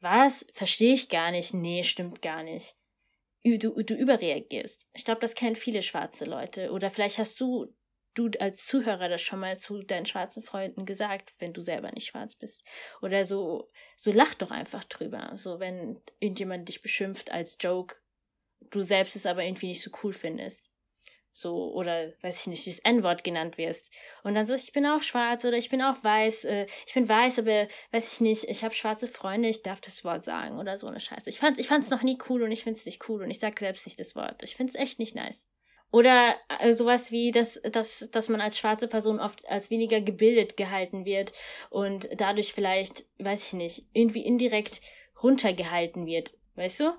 [0.00, 0.46] Was?
[0.52, 1.54] Verstehe ich gar nicht.
[1.54, 2.76] Nee, stimmt gar nicht.
[3.44, 4.88] Du, du überreagierst.
[4.92, 6.72] Ich glaube, das kennen viele schwarze Leute.
[6.72, 7.66] Oder vielleicht hast du,
[8.16, 12.06] du als Zuhörer das schon mal zu deinen schwarzen Freunden gesagt, wenn du selber nicht
[12.06, 12.64] schwarz bist.
[13.02, 15.32] Oder so, so lach doch einfach drüber.
[15.36, 17.96] So, wenn irgendjemand dich beschimpft als Joke,
[18.70, 20.70] du selbst es aber irgendwie nicht so cool findest.
[21.30, 23.92] So, oder weiß ich nicht, das N-Wort genannt wirst.
[24.22, 27.06] Und dann so, ich bin auch schwarz oder ich bin auch weiß, äh, ich bin
[27.06, 30.78] weiß, aber weiß ich nicht, ich habe schwarze Freunde, ich darf das Wort sagen oder
[30.78, 31.28] so eine Scheiße.
[31.28, 33.58] Ich fand's, ich fand's noch nie cool und ich find's nicht cool und ich sag
[33.58, 34.42] selbst nicht das Wort.
[34.42, 35.46] Ich find's echt nicht nice.
[35.96, 40.58] Oder äh, sowas wie, dass, dass, dass man als schwarze Person oft als weniger gebildet
[40.58, 41.32] gehalten wird
[41.70, 44.82] und dadurch vielleicht, weiß ich nicht, irgendwie indirekt
[45.22, 46.34] runtergehalten wird.
[46.54, 46.92] Weißt du?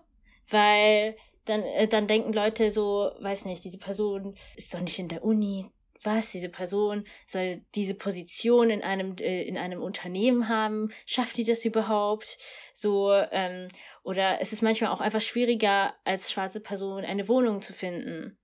[0.49, 5.09] Weil dann, äh, dann denken Leute so, weiß nicht, diese Person ist doch nicht in
[5.09, 5.69] der Uni.
[6.01, 6.31] Was?
[6.31, 10.89] Diese Person soll diese Position in einem, äh, in einem Unternehmen haben?
[11.05, 12.39] Schafft die das überhaupt?
[12.73, 13.67] So, ähm,
[14.01, 18.39] oder es ist manchmal auch einfach schwieriger, als schwarze Person eine Wohnung zu finden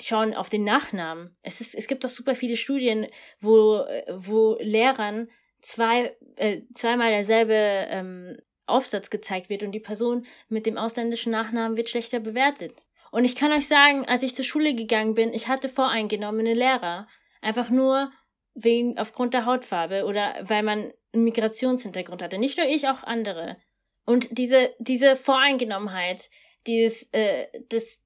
[0.00, 1.32] schauen auf den Nachnamen.
[1.42, 3.06] Es, ist, es gibt doch super viele Studien,
[3.40, 3.84] wo,
[4.16, 5.28] wo Lehrern
[5.62, 11.76] zwei, äh, zweimal derselbe ähm, Aufsatz gezeigt wird und die Person mit dem ausländischen Nachnamen
[11.76, 12.84] wird schlechter bewertet.
[13.10, 17.06] Und ich kann euch sagen, als ich zur Schule gegangen bin, ich hatte voreingenommene Lehrer.
[17.40, 18.10] Einfach nur
[18.54, 22.38] wegen, aufgrund der Hautfarbe oder weil man einen Migrationshintergrund hatte.
[22.38, 23.56] Nicht nur ich, auch andere.
[24.04, 26.30] Und diese, diese Voreingenommenheit,
[26.66, 28.00] dieses, äh, das,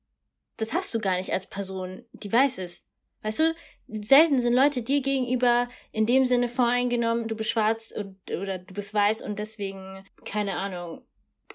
[0.60, 2.84] das hast du gar nicht als Person, die weiß ist.
[3.22, 3.54] Weißt du,
[3.88, 8.72] selten sind Leute dir gegenüber in dem Sinne voreingenommen, du bist schwarz und, oder du
[8.72, 11.06] bist weiß und deswegen, keine Ahnung,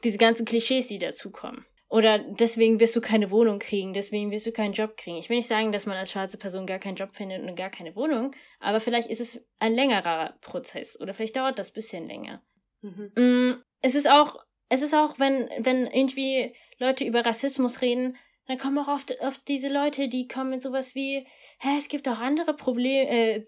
[0.03, 1.65] diese ganzen Klischees, die dazukommen.
[1.87, 5.17] oder deswegen wirst du keine Wohnung kriegen, deswegen wirst du keinen Job kriegen.
[5.17, 7.69] Ich will nicht sagen, dass man als schwarze Person gar keinen Job findet und gar
[7.69, 12.07] keine Wohnung, aber vielleicht ist es ein längerer Prozess oder vielleicht dauert das ein bisschen
[12.07, 12.43] länger.
[12.81, 13.11] Mhm.
[13.15, 18.57] Mm, es ist auch, es ist auch, wenn, wenn irgendwie Leute über Rassismus reden, dann
[18.57, 21.25] kommen auch oft, oft diese Leute, die kommen mit sowas wie,
[21.59, 23.43] hä, es gibt auch andere Probleme, äh,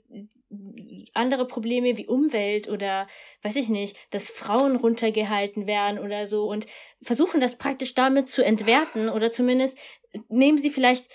[1.13, 3.07] andere Probleme wie Umwelt oder
[3.43, 6.65] weiß ich nicht, dass Frauen runtergehalten werden oder so und
[7.01, 9.77] versuchen das praktisch damit zu entwerten oder zumindest
[10.29, 11.11] nehmen sie vielleicht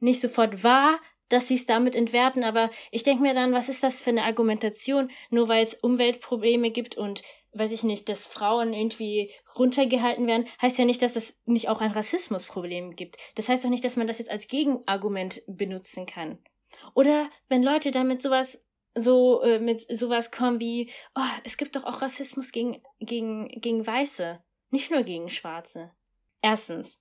[0.00, 0.98] nicht sofort wahr,
[1.28, 4.24] dass sie es damit entwerten, aber ich denke mir dann, was ist das für eine
[4.24, 7.22] Argumentation, nur weil es Umweltprobleme gibt und
[7.52, 11.80] weiß ich nicht, dass Frauen irgendwie runtergehalten werden, heißt ja nicht, dass es nicht auch
[11.80, 13.16] ein Rassismusproblem gibt.
[13.34, 16.38] Das heißt doch nicht, dass man das jetzt als Gegenargument benutzen kann.
[16.94, 18.58] Oder wenn Leute damit sowas
[18.94, 23.86] so äh, mit sowas kommen wie, oh, es gibt doch auch Rassismus gegen gegen gegen
[23.86, 25.92] Weiße, nicht nur gegen Schwarze.
[26.42, 27.00] Erstens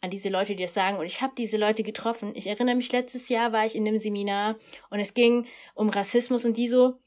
[0.00, 2.32] an diese Leute, die das sagen und ich habe diese Leute getroffen.
[2.34, 4.56] Ich erinnere mich letztes Jahr war ich in einem Seminar
[4.88, 6.98] und es ging um Rassismus und die so,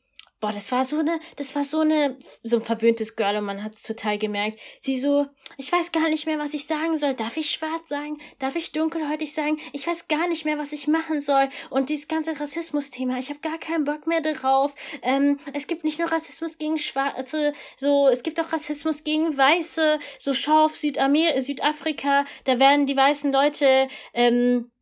[0.43, 3.63] Boah, das war so eine, das war so eine, so ein verwöhntes Girl und man
[3.63, 4.59] hat es total gemerkt.
[4.81, 5.25] Sie so,
[5.55, 7.13] ich weiß gar nicht mehr, was ich sagen soll.
[7.13, 8.17] Darf ich schwarz sagen?
[8.39, 9.57] Darf ich dunkelhäutig sagen?
[9.71, 11.47] Ich weiß gar nicht mehr, was ich machen soll.
[11.69, 14.75] Und dieses ganze Rassismus-Thema, ich habe gar keinen Bock mehr darauf.
[15.01, 19.97] Ähm, es gibt nicht nur Rassismus gegen Schwarze, so, es gibt auch Rassismus gegen Weiße.
[20.19, 24.72] So, schau auf Südamer Südafrika, da werden die weißen Leute, ähm,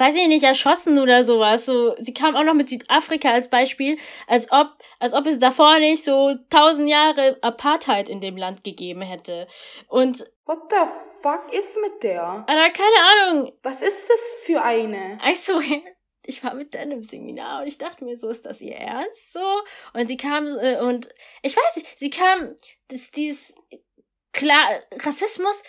[0.00, 1.66] weiß ich nicht, erschossen oder sowas.
[1.66, 5.78] So, sie kam auch noch mit Südafrika als Beispiel, als ob, als ob es davor
[5.78, 9.46] nicht so tausend Jahre Apartheid in dem Land gegeben hätte.
[9.88, 10.76] Und What the
[11.22, 12.44] fuck ist mit der?
[12.48, 13.52] Alter, keine Ahnung.
[13.62, 15.18] Was ist das für eine?
[15.24, 15.80] I swear.
[16.24, 19.32] Ich war mit Dan im Seminar und ich dachte mir, so ist das ihr Ernst
[19.32, 19.40] so?
[19.94, 21.08] Und sie kam äh, und
[21.42, 22.54] ich weiß nicht, sie kam,
[22.88, 23.54] das, dieses
[24.32, 25.62] klar, Rassismus,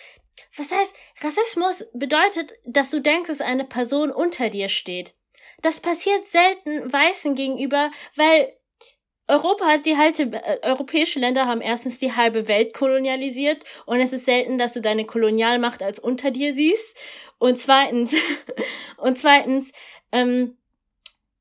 [0.56, 5.14] was heißt, Rassismus bedeutet, dass du denkst, dass eine Person unter dir steht.
[5.62, 8.52] Das passiert selten Weißen gegenüber, weil
[9.28, 14.12] Europa hat die halte, äh, europäische Länder haben erstens die halbe Welt kolonialisiert und es
[14.12, 16.98] ist selten, dass du deine Kolonialmacht als unter dir siehst.
[17.38, 18.14] Und zweitens,
[18.98, 19.72] und zweitens,
[20.10, 20.58] ähm,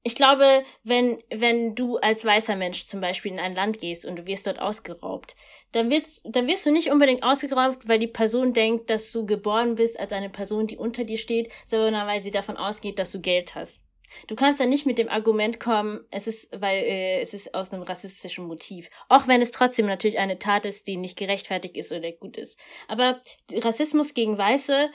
[0.03, 4.15] ich glaube, wenn, wenn du als weißer Mensch zum Beispiel in ein Land gehst und
[4.17, 5.35] du wirst dort ausgeraubt,
[5.71, 9.75] dann, wirst, dann wirst du nicht unbedingt ausgeraubt, weil die Person denkt, dass du geboren
[9.75, 13.21] bist als eine Person, die unter dir steht, sondern weil sie davon ausgeht, dass du
[13.21, 13.81] Geld hast.
[14.27, 17.71] Du kannst dann nicht mit dem Argument kommen, es ist, weil äh, es ist aus
[17.71, 18.89] einem rassistischen Motiv.
[19.07, 22.59] Auch wenn es trotzdem natürlich eine Tat ist, die nicht gerechtfertigt ist oder gut ist.
[22.89, 23.21] Aber
[23.53, 24.89] Rassismus gegen Weiße,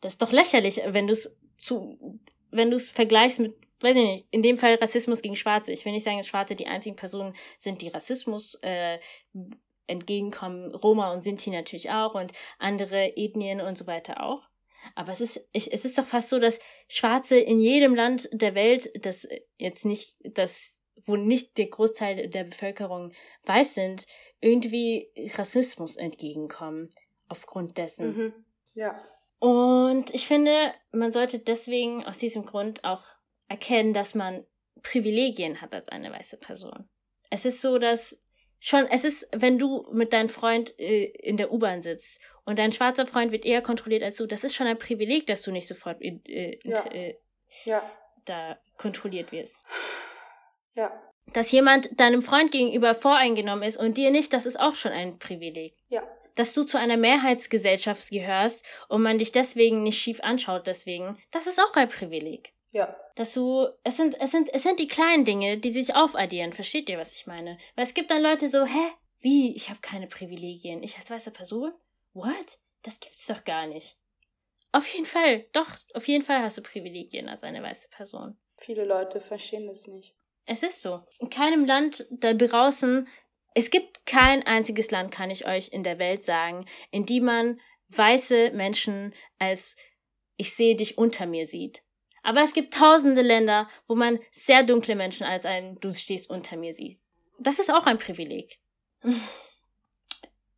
[0.00, 2.18] das ist doch lächerlich, wenn du es zu,
[2.50, 5.72] wenn du es vergleichst mit weiß ich nicht, in dem Fall Rassismus gegen Schwarze.
[5.72, 8.98] Ich will nicht sagen, dass Schwarze die einzigen Personen sind, die Rassismus äh,
[9.86, 10.74] entgegenkommen.
[10.74, 14.48] Roma und Sinti natürlich auch und andere Ethnien und so weiter auch.
[14.94, 16.58] Aber es ist, ich, es ist doch fast so, dass
[16.88, 19.28] Schwarze in jedem Land der Welt, das
[19.58, 23.12] jetzt nicht, das, wo nicht der Großteil der Bevölkerung
[23.44, 24.06] weiß sind,
[24.40, 26.90] irgendwie Rassismus entgegenkommen.
[27.28, 28.16] Aufgrund dessen.
[28.16, 28.34] Mhm.
[28.74, 29.02] Ja.
[29.38, 33.02] Und ich finde, man sollte deswegen aus diesem Grund auch
[33.48, 34.44] erkennen, dass man
[34.82, 36.88] Privilegien hat als eine weiße Person.
[37.30, 38.21] Es ist so, dass
[38.62, 42.72] schon, es ist, wenn du mit deinem Freund äh, in der U-Bahn sitzt und dein
[42.72, 45.66] schwarzer Freund wird eher kontrolliert als du, das ist schon ein Privileg, dass du nicht
[45.66, 46.86] sofort äh, ja.
[46.86, 47.16] Äh,
[47.64, 47.82] ja.
[48.24, 49.56] da kontrolliert wirst.
[50.74, 50.92] Ja.
[51.32, 55.18] Dass jemand deinem Freund gegenüber voreingenommen ist und dir nicht, das ist auch schon ein
[55.18, 55.74] Privileg.
[55.88, 56.02] Ja.
[56.36, 61.46] Dass du zu einer Mehrheitsgesellschaft gehörst und man dich deswegen nicht schief anschaut, deswegen, das
[61.46, 62.54] ist auch ein Privileg.
[62.72, 62.96] Ja.
[63.14, 66.52] Dass du, es sind, es sind, es sind die kleinen Dinge, die sich aufaddieren.
[66.52, 67.58] Versteht ihr, was ich meine?
[67.76, 68.92] Weil es gibt dann Leute so, hä?
[69.20, 69.54] Wie?
[69.54, 70.82] Ich habe keine Privilegien.
[70.82, 71.72] Ich als weiße Person?
[72.14, 72.58] What?
[72.82, 73.96] Das gibt's doch gar nicht.
[74.72, 78.38] Auf jeden Fall, doch, auf jeden Fall hast du Privilegien als eine weiße Person.
[78.56, 80.14] Viele Leute verstehen das nicht.
[80.46, 81.02] Es ist so.
[81.18, 83.06] In keinem Land da draußen,
[83.54, 87.60] es gibt kein einziges Land, kann ich euch in der Welt sagen, in dem man
[87.90, 89.76] weiße Menschen als
[90.36, 91.82] ich sehe dich unter mir sieht.
[92.22, 96.56] Aber es gibt tausende Länder, wo man sehr dunkle Menschen als ein Du stehst unter
[96.56, 97.02] mir siehst.
[97.38, 98.58] Das ist auch ein Privileg.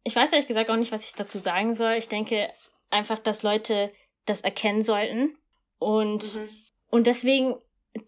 [0.03, 1.95] Ich weiß ehrlich gesagt auch nicht, was ich dazu sagen soll.
[1.95, 2.51] Ich denke
[2.91, 3.91] einfach, dass Leute
[4.27, 5.37] das erkennen sollten
[5.79, 6.49] und, mhm.
[6.91, 7.57] und deswegen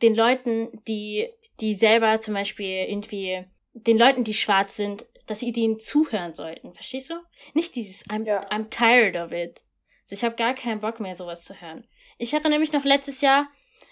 [0.02, 1.30] den Leuten, die,
[1.60, 6.72] die selber zum Beispiel irgendwie, den Leuten, die schwarz sind, dass sie denen zuhören sollten.
[6.74, 7.14] Verstehst du?
[7.54, 8.40] Nicht dieses I'm, ja.
[8.48, 9.62] I'm tired of it.
[10.04, 11.86] So, ich habe gar keinen Bock mehr, sowas zu hören.
[12.18, 13.48] Ich erinnere mich noch letztes Jahr,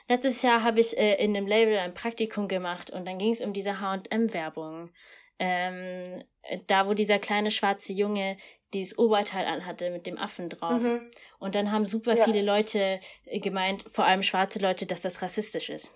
[0.08, 3.40] letztes Jahr habe ich äh, in einem Label ein Praktikum gemacht und dann ging es
[3.40, 4.90] um diese H&M-Werbung.
[5.38, 6.22] Ähm,
[6.68, 8.36] da, wo dieser kleine schwarze Junge
[8.72, 10.80] dieses Oberteil anhatte mit dem Affen drauf.
[10.80, 11.10] Mhm.
[11.38, 12.24] Und dann haben super Ja.
[12.24, 15.92] viele Leute äh, gemeint, vor allem schwarze Leute, dass das rassistisch ist.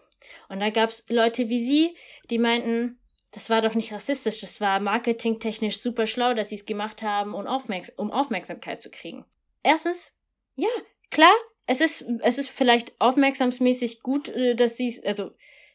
[0.48, 1.96] Und da gab es Leute wie sie,
[2.30, 2.98] die meinten,
[3.32, 7.34] das war doch nicht rassistisch, das war marketingtechnisch super schlau, dass sie es gemacht haben,
[7.34, 9.24] um, Aufmerks um Aufmerksamkeit zu kriegen.
[9.62, 10.12] Erstens,
[10.56, 10.68] ja,
[11.10, 11.34] klar,
[11.68, 15.30] es ist, es ist vielleicht aufmerksamsmäßig gut, äh, dass sie es, also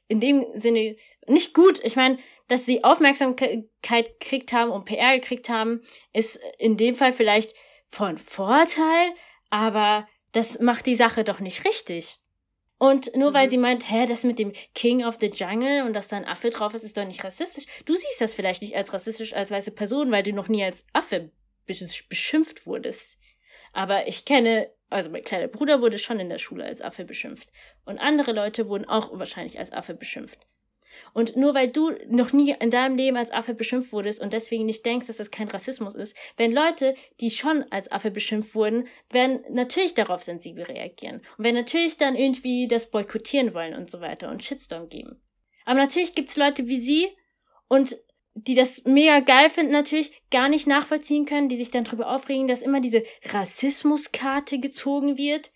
[0.10, 0.96] in dem Sinne
[1.28, 2.18] nicht gut, ich meine,
[2.50, 5.82] dass sie Aufmerksamkeit gekriegt haben und PR gekriegt haben,
[6.12, 7.54] ist in dem Fall vielleicht
[7.88, 9.14] von Vorteil,
[9.50, 12.18] aber das macht die Sache doch nicht richtig.
[12.80, 13.52] Und nur weil Mhm.
[13.52, 16.50] sie meint, hä, das mit dem King of the Jungle und dass da ein Affe
[16.50, 17.66] drauf ist, ist doch nicht rassistisch.
[17.86, 20.86] Du siehst das vielleicht nicht als rassistisch als weiße Person, weil du noch nie als
[20.92, 21.32] Affe
[21.68, 23.18] besch- beschimpft wurdest.
[23.72, 27.52] Aber ich kenne, also mein kleiner Bruder wurde schon in der Schule als Affe beschimpft.
[27.86, 30.48] Und andere Leute wurden auch wahrscheinlich als Affe beschimpft.
[31.14, 34.66] Und nur weil du noch nie in deinem Leben als Affe beschimpft wurdest und deswegen
[34.66, 38.88] nicht denkst, dass das kein Rassismus ist, wenn Leute, die schon als Affe beschimpft wurden,
[39.12, 41.22] werden natürlich darauf sensibel reagieren.
[41.38, 45.22] Und werden natürlich dann irgendwie das boykottieren wollen und so weiter und Shitstorm geben.
[45.66, 47.08] Aber natürlich gibt's Leute wie sie
[47.68, 47.98] und
[48.36, 52.48] die das mega geil finden, natürlich gar nicht nachvollziehen können, die sich dann darüber aufregen,
[52.48, 55.52] dass immer diese Rassismuskarte gezogen wird.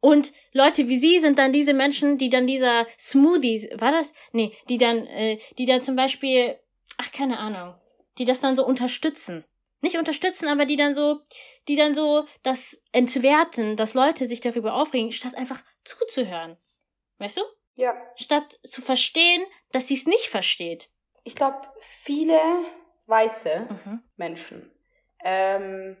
[0.00, 4.12] Und Leute wie sie sind dann diese Menschen, die dann dieser Smoothie, war das?
[4.32, 6.58] Nee, die dann, äh, die dann zum Beispiel,
[6.96, 7.74] ach, keine Ahnung,
[8.18, 9.44] die das dann so unterstützen.
[9.80, 11.20] Nicht unterstützen, aber die dann so,
[11.68, 16.56] die dann so das entwerten, dass Leute sich darüber aufregen, statt einfach zuzuhören.
[17.18, 17.42] Weißt du?
[17.74, 17.94] Ja.
[18.16, 20.88] Statt zu verstehen, dass sie es nicht versteht.
[21.26, 22.38] Ich glaube, viele
[23.06, 24.02] weiße Mhm.
[24.16, 24.70] Menschen.
[25.24, 25.96] Ähm,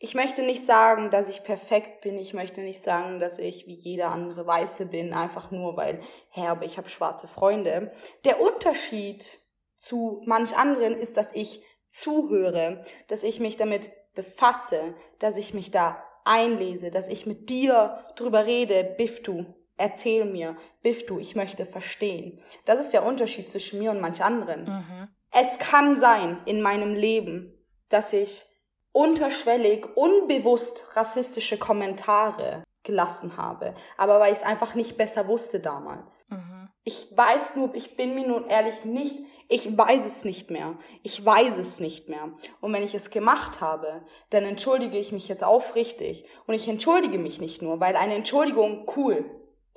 [0.00, 2.18] ich möchte nicht sagen, dass ich perfekt bin.
[2.18, 6.00] Ich möchte nicht sagen, dass ich wie jeder andere Weiße bin, einfach nur weil,
[6.30, 7.92] hä, aber ich habe schwarze Freunde.
[8.24, 9.38] Der Unterschied
[9.76, 15.70] zu manch anderen ist, dass ich zuhöre, dass ich mich damit befasse, dass ich mich
[15.70, 19.46] da einlese, dass ich mit dir drüber rede, Biftu,
[19.78, 22.42] erzähl mir, Biftu, ich möchte verstehen.
[22.66, 24.64] Das ist der Unterschied zwischen mir und manch anderen.
[24.64, 25.08] Mhm.
[25.30, 27.54] Es kann sein in meinem Leben,
[27.88, 28.44] dass ich
[28.92, 36.26] unterschwellig, unbewusst rassistische Kommentare gelassen habe, aber weil ich es einfach nicht besser wusste damals.
[36.30, 36.70] Mhm.
[36.84, 39.14] Ich weiß nur, ich bin mir nun ehrlich nicht,
[39.48, 40.74] ich weiß es nicht mehr.
[41.02, 42.30] Ich weiß es nicht mehr.
[42.60, 46.24] Und wenn ich es gemacht habe, dann entschuldige ich mich jetzt aufrichtig.
[46.46, 49.24] Und ich entschuldige mich nicht nur, weil eine Entschuldigung, cool.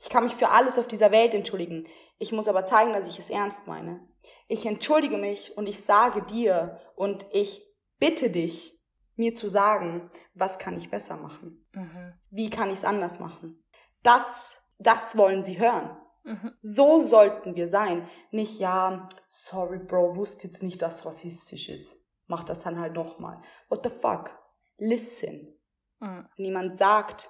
[0.01, 1.87] Ich kann mich für alles auf dieser Welt entschuldigen.
[2.17, 4.01] Ich muss aber zeigen, dass ich es ernst meine.
[4.47, 7.63] Ich entschuldige mich und ich sage dir und ich
[7.99, 8.79] bitte dich,
[9.15, 11.63] mir zu sagen, was kann ich besser machen?
[11.73, 12.13] Mhm.
[12.31, 13.63] Wie kann ich es anders machen?
[14.01, 15.95] Das, das wollen sie hören.
[16.23, 16.51] Mhm.
[16.61, 18.09] So sollten wir sein.
[18.31, 21.97] Nicht, ja, sorry, Bro, wusste jetzt nicht, dass rassistisch ist.
[22.25, 23.39] Mach das dann halt nochmal.
[23.69, 24.31] What the fuck?
[24.77, 25.59] Listen.
[25.99, 26.27] Mhm.
[26.35, 27.29] Wenn jemand sagt,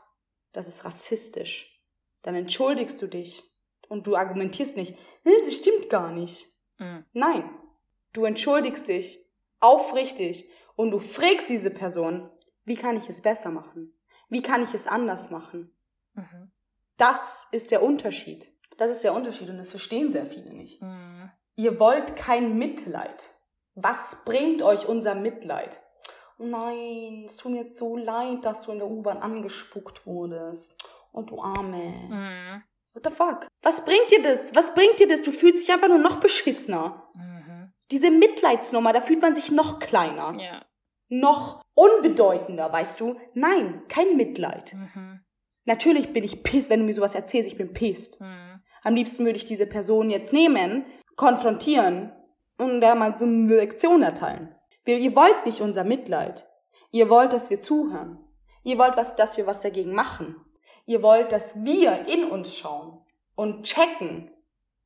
[0.54, 1.71] das ist rassistisch,
[2.24, 3.44] dann entschuldigst du dich
[3.90, 6.48] und du argumentierst nicht, "Äh, das stimmt gar nicht.
[6.78, 7.06] Mhm.
[7.14, 7.50] Nein,
[8.14, 9.20] du entschuldigst dich
[9.60, 12.30] aufrichtig und du fragst diese Person,
[12.66, 13.94] wie kann ich es besser machen?
[14.30, 15.76] Wie kann ich es anders machen?
[16.14, 16.52] Mhm.
[16.98, 18.52] Das ist der Unterschied.
[18.78, 20.82] Das ist der Unterschied und das verstehen sehr viele nicht.
[20.82, 21.32] Mhm.
[21.56, 23.30] Ihr wollt kein Mitleid.
[23.76, 25.82] Was bringt euch unser Mitleid?
[26.38, 30.76] Nein, es tut mir jetzt so leid, dass du in der U-Bahn angespuckt wurdest.
[31.14, 31.94] Oh du Arme.
[32.10, 32.64] Mhm.
[32.94, 33.48] What the fuck?
[33.62, 34.54] Was bringt dir das?
[34.56, 35.22] Was bringt dir das?
[35.22, 37.10] Du fühlst dich einfach nur noch beschissener.
[37.16, 37.74] Mhm.
[37.92, 40.34] Diese Mitleidsnummer, da fühlt man sich noch kleiner.
[40.40, 40.66] Ja.
[41.10, 43.20] Noch unbedeutender, weißt du?
[43.34, 44.74] Nein, kein Mitleid.
[44.74, 45.22] Mhm.
[45.66, 48.20] Natürlich bin ich pissed, wenn du mir sowas erzählst, ich bin pissed.
[48.20, 48.62] Mhm.
[48.84, 50.86] Am liebsten würde ich diese Person jetzt nehmen,
[51.16, 52.14] konfrontieren
[52.58, 54.56] und der mal so eine Lektion erteilen.
[54.84, 56.48] Wir, ihr wollt nicht unser Mitleid.
[56.92, 58.20] Ihr wollt, dass wir zuhören.
[58.64, 60.36] Ihr wollt, was, dass wir was dagegen machen.
[60.86, 63.02] Ihr wollt, dass wir in uns schauen
[63.36, 64.32] und checken,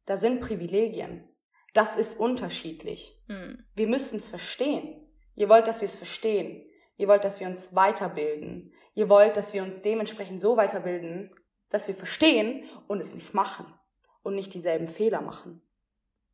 [0.05, 1.27] da sind Privilegien.
[1.73, 3.21] Das ist unterschiedlich.
[3.27, 3.65] Mhm.
[3.75, 5.07] Wir müssen es verstehen.
[5.35, 6.65] Ihr wollt, dass wir es verstehen.
[6.97, 8.71] Ihr wollt, dass wir uns weiterbilden.
[8.93, 11.35] Ihr wollt, dass wir uns dementsprechend so weiterbilden,
[11.69, 13.65] dass wir verstehen und es nicht machen
[14.23, 15.61] und nicht dieselben Fehler machen.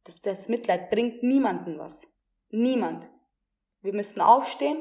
[0.03, 2.05] Das, das Mitleid bringt niemanden was.
[2.49, 3.09] Niemand.
[3.81, 4.77] Wir müssen aufstehen,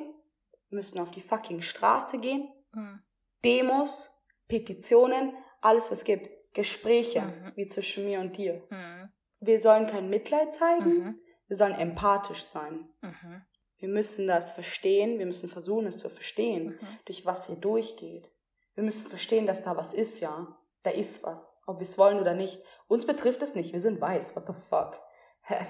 [0.69, 3.03] wir müssen auf die fucking Straße gehen, Mhm.
[3.45, 4.11] Demos,
[4.51, 5.33] Petitionen,
[5.63, 7.53] alles was es gibt, Gespräche, Mhm.
[7.57, 8.63] wie zwischen mir und dir.
[8.71, 9.09] Mhm.
[9.41, 11.21] Wir sollen kein Mitleid zeigen, Mhm.
[11.49, 12.91] wir sollen empathisch sein.
[13.01, 13.43] Mhm.
[13.79, 16.87] Wir müssen das verstehen, wir müssen versuchen, es zu verstehen, Mhm.
[17.07, 18.31] durch was hier durchgeht.
[18.75, 20.57] Wir müssen verstehen, dass da was ist, ja.
[20.83, 22.63] Da ist was, ob wir es wollen oder nicht.
[22.89, 24.99] Uns betrifft es nicht, wir sind weiß, what the fuck.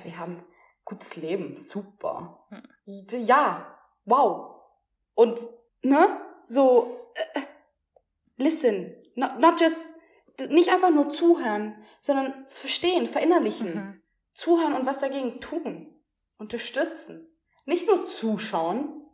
[0.05, 0.45] Wir haben
[0.85, 2.47] gutes Leben, super.
[2.85, 4.57] Ja, wow.
[5.15, 5.39] Und,
[5.83, 6.21] ne?
[6.45, 7.41] So, äh,
[8.41, 8.97] listen.
[9.15, 9.95] Not, not just,
[10.49, 13.75] nicht einfach nur zuhören, sondern es verstehen, verinnerlichen.
[13.75, 14.03] Mhm.
[14.35, 15.95] Zuhören und was dagegen tun.
[16.39, 17.29] Unterstützen.
[17.67, 19.05] Nicht nur zuschauen.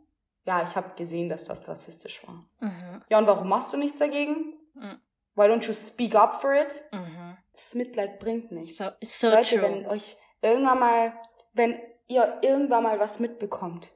[0.45, 2.39] Ja, ich habe gesehen, dass das rassistisch war.
[2.61, 3.03] Mhm.
[3.09, 4.55] Ja, und warum machst du nichts dagegen?
[4.73, 5.01] Mhm.
[5.35, 6.81] Why don't you speak up for it?
[6.91, 7.37] Mhm.
[7.53, 8.77] Das Mitleid bringt nichts.
[8.77, 9.61] So, so Leute, true.
[9.61, 11.13] wenn euch irgendwann mal,
[11.53, 13.91] wenn ihr irgendwann mal was mitbekommt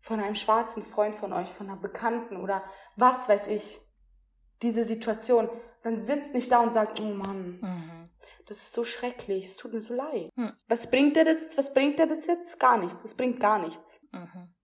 [0.00, 2.64] von einem schwarzen Freund von euch, von einer Bekannten oder
[2.96, 3.78] was weiß ich,
[4.62, 5.48] diese Situation,
[5.82, 8.04] dann sitzt nicht da und sagt, oh Mann, mhm.
[8.46, 10.30] das ist so schrecklich, es tut mir so leid.
[10.36, 10.52] Mhm.
[10.68, 12.58] Was bringt dir das, was bringt dir das jetzt?
[12.58, 14.00] Gar nichts, es bringt gar nichts.
[14.12, 14.54] Mhm.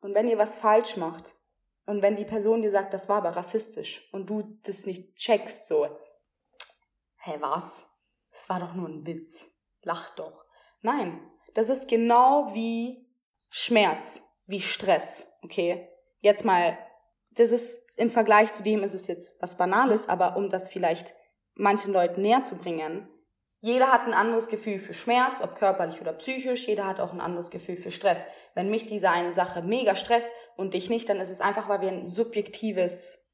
[0.00, 1.34] Und wenn ihr was falsch macht
[1.86, 5.66] und wenn die Person dir sagt, das war aber rassistisch und du das nicht checkst,
[5.66, 5.86] so,
[7.16, 7.86] hä, was?
[8.30, 9.60] Das war doch nur ein Witz.
[9.82, 10.44] Lach doch.
[10.82, 11.20] Nein,
[11.54, 13.06] das ist genau wie
[13.48, 15.88] Schmerz, wie Stress, okay?
[16.20, 16.78] Jetzt mal,
[17.30, 21.14] das ist im Vergleich zu dem ist es jetzt was Banales, aber um das vielleicht
[21.54, 23.08] manchen Leuten näher zu bringen,
[23.62, 27.20] jeder hat ein anderes Gefühl für Schmerz, ob körperlich oder psychisch, jeder hat auch ein
[27.20, 28.24] anderes Gefühl für Stress.
[28.54, 31.82] Wenn mich diese eine Sache mega stresst und dich nicht, dann ist es einfach, weil
[31.82, 33.28] wir ein subjektives,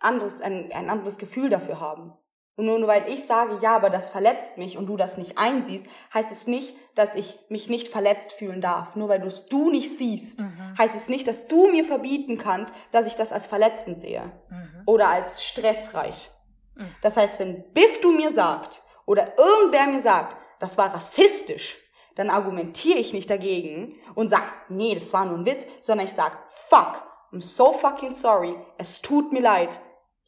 [0.00, 2.12] anderes, ein, ein anderes Gefühl dafür haben.
[2.58, 5.86] Und nur weil ich sage, ja, aber das verletzt mich und du das nicht einsiehst,
[6.12, 8.96] heißt es nicht, dass ich mich nicht verletzt fühlen darf.
[8.96, 10.76] Nur weil du es du nicht siehst, mhm.
[10.76, 14.82] heißt es nicht, dass du mir verbieten kannst, dass ich das als verletzend sehe mhm.
[14.86, 16.30] oder als stressreich.
[16.74, 16.92] Mhm.
[17.00, 21.78] Das heißt, wenn Biff du mir sagt oder irgendwer mir sagt, das war rassistisch,
[22.16, 26.12] dann argumentiere ich nicht dagegen und sag, nee, das war nur ein Witz, sondern ich
[26.12, 29.78] sag, fuck, I'm so fucking sorry, es tut mir leid,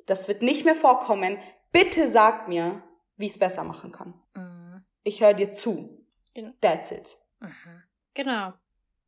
[0.07, 1.39] das wird nicht mehr vorkommen,
[1.73, 2.83] Bitte sag mir,
[3.16, 4.14] wie ich es besser machen kann.
[4.35, 4.85] Mhm.
[5.03, 6.07] Ich höre dir zu.
[6.35, 6.53] Genau.
[6.61, 7.16] That's it.
[7.41, 7.83] Mhm.
[8.14, 8.53] Genau.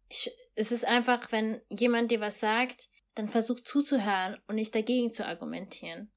[0.08, 5.12] Ich, es ist einfach, wenn jemand dir was sagt, dann versuch zuzuhören und nicht dagegen
[5.12, 6.12] zu argumentieren.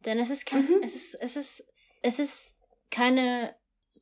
[0.00, 0.82] Denn es ist kein, mhm.
[0.82, 1.66] es ist, es ist,
[2.02, 2.54] es ist
[2.90, 3.54] keine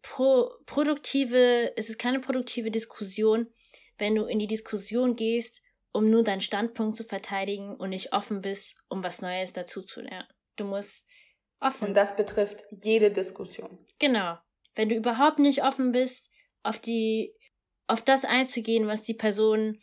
[0.02, 3.52] pro, produktive, es ist keine produktive Diskussion,
[3.98, 5.62] wenn du in die Diskussion gehst,
[5.92, 10.00] um nur deinen Standpunkt zu verteidigen und nicht offen bist, um was Neues dazu zu
[10.00, 10.28] lernen.
[10.56, 11.06] Du musst
[11.60, 11.88] Offen.
[11.88, 13.78] Und das betrifft jede Diskussion.
[13.98, 14.36] Genau.
[14.74, 16.30] Wenn du überhaupt nicht offen bist,
[16.62, 17.32] auf die,
[17.86, 19.78] auf das einzugehen, was die Person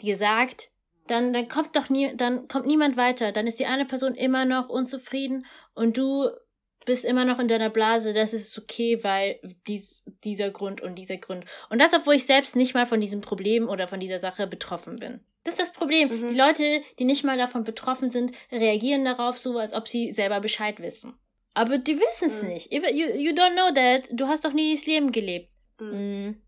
[0.00, 0.70] dir sagt,
[1.06, 3.32] dann, dann kommt doch nie, dann kommt niemand weiter.
[3.32, 6.28] Dann ist die eine Person immer noch unzufrieden und du
[6.84, 11.16] bist immer noch in deiner Blase, das ist okay, weil dies, dieser Grund und dieser
[11.16, 11.44] Grund.
[11.68, 14.96] Und das, obwohl ich selbst nicht mal von diesem Problem oder von dieser Sache betroffen
[14.96, 15.20] bin.
[15.46, 16.08] Das ist das Problem.
[16.08, 16.28] Mhm.
[16.28, 20.40] Die Leute, die nicht mal davon betroffen sind, reagieren darauf so, als ob sie selber
[20.40, 21.14] Bescheid wissen.
[21.54, 22.48] Aber die wissen es mhm.
[22.48, 22.72] nicht.
[22.72, 24.08] You, you don't know that.
[24.10, 25.48] Du hast doch nie dieses Leben gelebt.
[25.80, 25.86] Mhm.
[26.26, 26.42] mhm.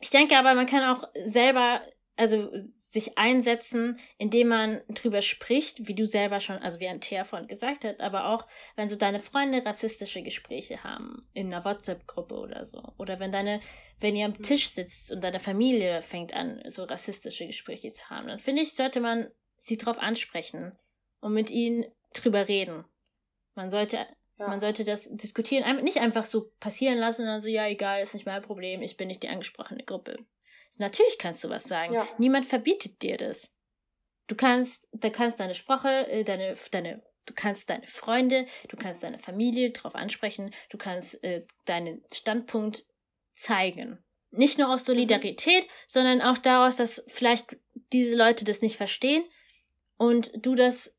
[0.00, 1.80] Ich denke aber, man kann auch selber,
[2.16, 7.48] also sich einsetzen, indem man drüber spricht, wie du selber schon, also wie ein Teerfreund
[7.48, 8.46] gesagt hat, aber auch,
[8.76, 12.82] wenn so deine Freunde rassistische Gespräche haben, in einer WhatsApp-Gruppe oder so.
[12.98, 13.60] Oder wenn deine,
[13.98, 14.42] wenn ihr am mhm.
[14.42, 18.74] Tisch sitzt und deine Familie fängt an, so rassistische Gespräche zu haben, dann finde ich,
[18.74, 20.76] sollte man sie drauf ansprechen
[21.20, 22.84] und mit ihnen drüber reden.
[23.54, 24.06] Man sollte.
[24.38, 28.12] Man sollte das diskutieren, nicht einfach so passieren lassen und dann so, ja, egal, ist
[28.12, 30.16] nicht mein Problem, ich bin nicht die angesprochene Gruppe.
[30.78, 31.94] Natürlich kannst du was sagen.
[31.94, 32.06] Ja.
[32.18, 33.50] Niemand verbietet dir das.
[34.26, 39.02] Du kannst, da kannst deine Sprache, äh, deine, deine, du kannst deine Freunde, du kannst
[39.02, 42.84] deine Familie darauf ansprechen, du kannst äh, deinen Standpunkt
[43.34, 44.02] zeigen.
[44.30, 45.70] Nicht nur aus Solidarität, mhm.
[45.86, 47.56] sondern auch daraus, dass vielleicht
[47.92, 49.24] diese Leute das nicht verstehen
[49.98, 50.92] und du das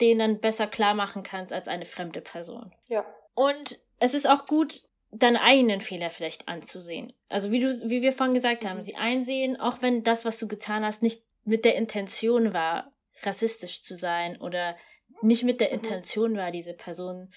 [0.00, 2.74] denen dann besser klar machen kannst als eine fremde Person.
[2.88, 3.06] Ja.
[3.34, 4.82] Und es ist auch gut,
[5.18, 7.12] deine eigenen Fehler vielleicht anzusehen.
[7.28, 8.82] Also wie du, wie wir vorhin gesagt haben, mhm.
[8.82, 12.92] sie einsehen, auch wenn das, was du getan hast, nicht mit der Intention war,
[13.22, 14.76] rassistisch zu sein oder
[15.22, 15.74] nicht mit der mhm.
[15.74, 17.30] Intention war, diese Person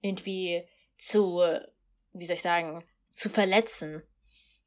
[0.00, 0.66] irgendwie
[0.98, 1.42] zu,
[2.12, 4.02] wie soll ich sagen, zu verletzen.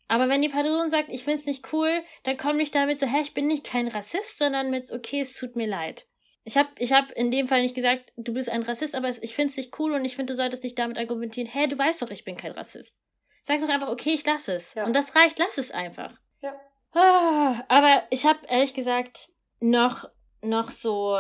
[0.08, 3.20] Aber wenn die Person sagt, ich find's nicht cool, dann komm nicht damit so, hä,
[3.22, 6.07] ich bin nicht kein Rassist, sondern mit, okay, es tut mir leid.
[6.48, 9.36] Ich habe ich hab in dem Fall nicht gesagt, du bist ein Rassist, aber ich
[9.36, 12.02] finde es nicht cool und ich finde, du solltest nicht damit argumentieren, hä, du weißt
[12.02, 12.96] doch, ich bin kein Rassist.
[13.44, 14.74] Sag doch einfach, okay, ich lasse es.
[14.74, 14.86] Ja.
[14.86, 16.14] Und das reicht, lass es einfach.
[16.40, 16.58] Ja.
[16.96, 19.28] Oh, aber ich habe ehrlich gesagt
[19.60, 20.10] noch,
[20.42, 21.20] noch so,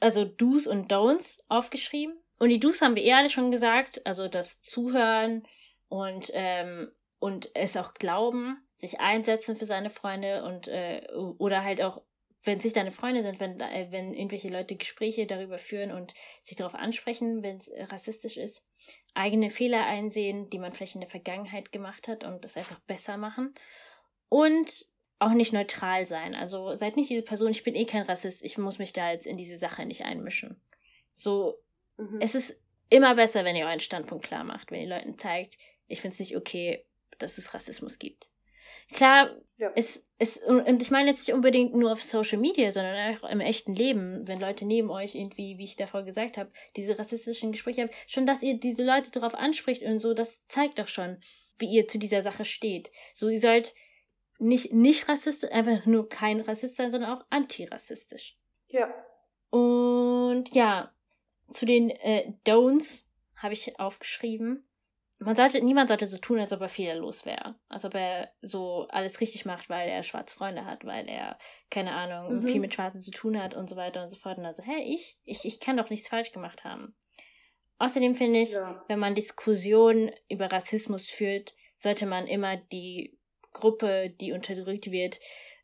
[0.00, 2.18] also Do's und Don'ts aufgeschrieben.
[2.40, 5.46] Und die Do's haben wir eh alle schon gesagt, also das Zuhören
[5.88, 6.90] und, ähm,
[7.20, 12.02] und es auch glauben, sich einsetzen für seine Freunde und äh, oder halt auch
[12.44, 16.14] wenn es nicht deine Freunde sind, wenn, äh, wenn irgendwelche Leute Gespräche darüber führen und
[16.42, 18.64] sich darauf ansprechen, wenn es rassistisch ist,
[19.14, 23.16] eigene Fehler einsehen, die man vielleicht in der Vergangenheit gemacht hat und das einfach besser
[23.16, 23.54] machen.
[24.28, 24.86] Und
[25.18, 26.34] auch nicht neutral sein.
[26.34, 29.26] Also seid nicht diese Person, ich bin eh kein Rassist, ich muss mich da jetzt
[29.26, 30.60] in diese Sache nicht einmischen.
[31.12, 31.58] So,
[31.96, 32.18] mhm.
[32.20, 32.56] es ist
[32.90, 35.58] immer besser, wenn ihr euren Standpunkt klar macht, wenn ihr Leuten zeigt,
[35.88, 36.84] ich finde es nicht okay,
[37.18, 38.30] dass es Rassismus gibt.
[38.92, 39.70] Klar, ja.
[39.74, 43.40] es, es, und ich meine jetzt nicht unbedingt nur auf Social Media, sondern auch im
[43.40, 47.82] echten Leben, wenn Leute neben euch irgendwie, wie ich davor gesagt habe, diese rassistischen Gespräche
[47.82, 51.18] haben, schon, dass ihr diese Leute darauf anspricht und so, das zeigt doch schon,
[51.58, 52.90] wie ihr zu dieser Sache steht.
[53.14, 53.74] So, ihr sollt
[54.38, 58.36] nicht, nicht rassistisch, einfach nur kein Rassist sein, sondern auch antirassistisch.
[58.68, 58.92] Ja.
[59.50, 60.92] Und ja,
[61.50, 63.04] zu den äh, Don'ts
[63.36, 64.66] habe ich aufgeschrieben.
[65.20, 67.56] Man sollte, niemand sollte so tun, als ob er fehlerlos wäre.
[67.68, 71.38] Als ob er so alles richtig macht, weil er schwarze Freunde hat, weil er,
[71.70, 72.42] keine Ahnung, mhm.
[72.42, 74.38] viel mit Schwarzen zu tun hat und so weiter und so fort.
[74.38, 75.18] Und dann so, hä, ich?
[75.24, 76.94] Ich, ich kann doch nichts falsch gemacht haben.
[77.78, 78.84] Außerdem finde ich, ja.
[78.86, 83.18] wenn man Diskussionen über Rassismus führt, sollte man immer die
[83.52, 85.18] Gruppe, die unterdrückt wird,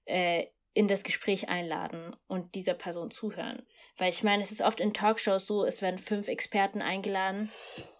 [0.05, 3.65] äh, in das Gespräch einladen und dieser Person zuhören.
[3.97, 7.49] Weil ich meine, es ist oft in Talkshows so, es werden fünf Experten eingeladen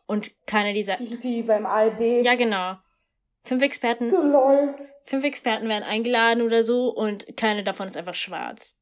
[0.07, 0.97] und keiner dieser.
[0.97, 2.01] Die, die beim ARD.
[2.25, 2.77] Ja, genau.
[3.45, 4.11] Fünf Experten.
[4.11, 4.75] Du lol.
[5.05, 8.75] Fünf Experten werden eingeladen oder so und keine davon ist einfach schwarz.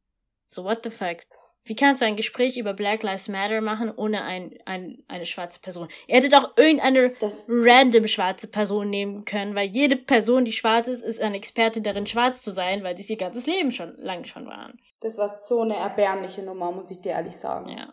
[0.47, 1.19] So, what the fuck?
[1.65, 5.61] Wie kannst du ein Gespräch über Black Lives Matter machen ohne ein, ein, eine schwarze
[5.61, 5.89] Person?
[6.09, 10.89] Ihr hättet auch irgendeine das random schwarze Person nehmen können, weil jede Person, die schwarz
[10.89, 13.97] ist, ist eine Experte darin, schwarz zu sein, weil sie es ihr ganzes Leben schon
[13.97, 14.81] lang schon waren.
[15.01, 17.69] Das war so eine erbärmliche Nummer, muss ich dir ehrlich sagen.
[17.69, 17.93] Ja.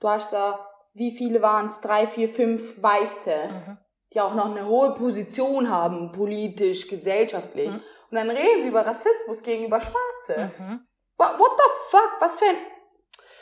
[0.00, 1.80] Du hast da, wie viele waren es?
[1.80, 3.78] Drei, vier, fünf Weiße, mhm.
[4.12, 7.70] die auch noch eine hohe Position haben, politisch, gesellschaftlich.
[7.70, 7.80] Mhm.
[8.10, 10.52] Und dann reden sie über Rassismus gegenüber Schwarze.
[10.58, 10.86] Mhm.
[11.16, 12.10] What, what the fuck?
[12.20, 12.56] Was für ein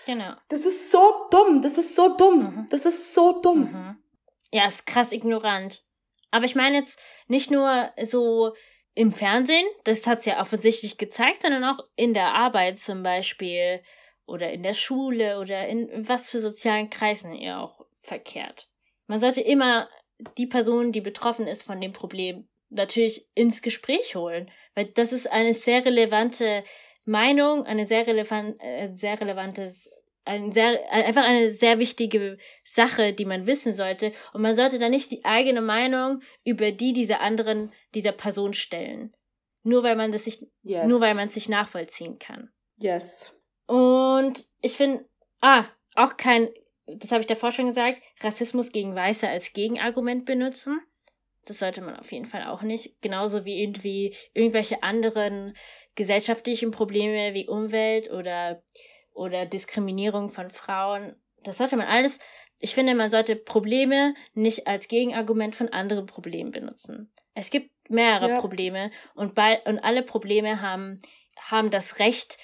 [0.06, 0.32] Genau.
[0.48, 1.62] Das ist so dumm.
[1.62, 2.42] Das ist so dumm.
[2.42, 2.66] Mhm.
[2.70, 3.70] Das ist so dumm.
[3.70, 4.02] Mhm.
[4.50, 5.84] Ja, ist krass ignorant.
[6.30, 6.98] Aber ich meine jetzt
[7.28, 8.54] nicht nur so
[8.94, 13.82] im Fernsehen, das hat es ja offensichtlich gezeigt, sondern auch in der Arbeit zum Beispiel
[14.26, 18.68] oder in der Schule oder in was für sozialen Kreisen ihr auch verkehrt.
[19.06, 19.88] Man sollte immer
[20.36, 25.30] die Person, die betroffen ist von dem Problem, natürlich ins Gespräch holen, weil das ist
[25.30, 26.64] eine sehr relevante
[27.04, 29.90] Meinung, eine sehr relevant, äh, sehr relevantes,
[30.24, 34.12] ein sehr, einfach eine sehr wichtige Sache, die man wissen sollte.
[34.32, 39.14] Und man sollte da nicht die eigene Meinung über die dieser anderen, dieser Person stellen.
[39.64, 40.86] Nur weil man das sich, yes.
[40.86, 42.50] nur weil man es sich nachvollziehen kann.
[42.76, 43.34] Yes.
[43.66, 45.08] Und ich finde,
[45.40, 46.48] ah, auch kein,
[46.86, 50.80] das habe ich davor schon gesagt, Rassismus gegen Weiße als Gegenargument benutzen.
[51.44, 53.00] Das sollte man auf jeden Fall auch nicht.
[53.00, 55.54] Genauso wie irgendwie irgendwelche anderen
[55.96, 58.62] gesellschaftlichen Probleme wie Umwelt oder,
[59.12, 61.16] oder Diskriminierung von Frauen.
[61.42, 62.18] Das sollte man alles,
[62.58, 67.12] ich finde, man sollte Probleme nicht als Gegenargument von anderen Problemen benutzen.
[67.34, 68.40] Es gibt mehrere ja.
[68.40, 70.98] Probleme und, bei, und alle Probleme haben,
[71.40, 72.38] haben das Recht,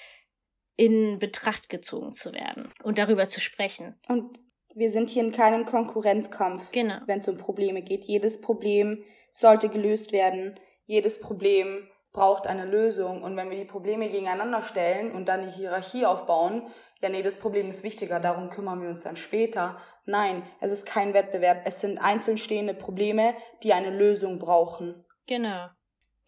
[0.79, 3.99] in Betracht gezogen zu werden und darüber zu sprechen.
[4.07, 4.39] Und
[4.73, 6.99] wir sind hier in keinem Konkurrenzkampf, genau.
[7.05, 8.05] wenn es um Probleme geht.
[8.05, 9.03] Jedes Problem
[9.33, 10.57] sollte gelöst werden.
[10.85, 13.23] Jedes Problem braucht eine Lösung.
[13.23, 16.67] Und wenn wir die Probleme gegeneinander stellen und dann eine Hierarchie aufbauen,
[17.01, 19.77] ja, nee, das Problem ist wichtiger, darum kümmern wir uns dann später.
[20.05, 21.63] Nein, es ist kein Wettbewerb.
[21.65, 25.03] Es sind einzeln stehende Probleme, die eine Lösung brauchen.
[25.27, 25.67] Genau.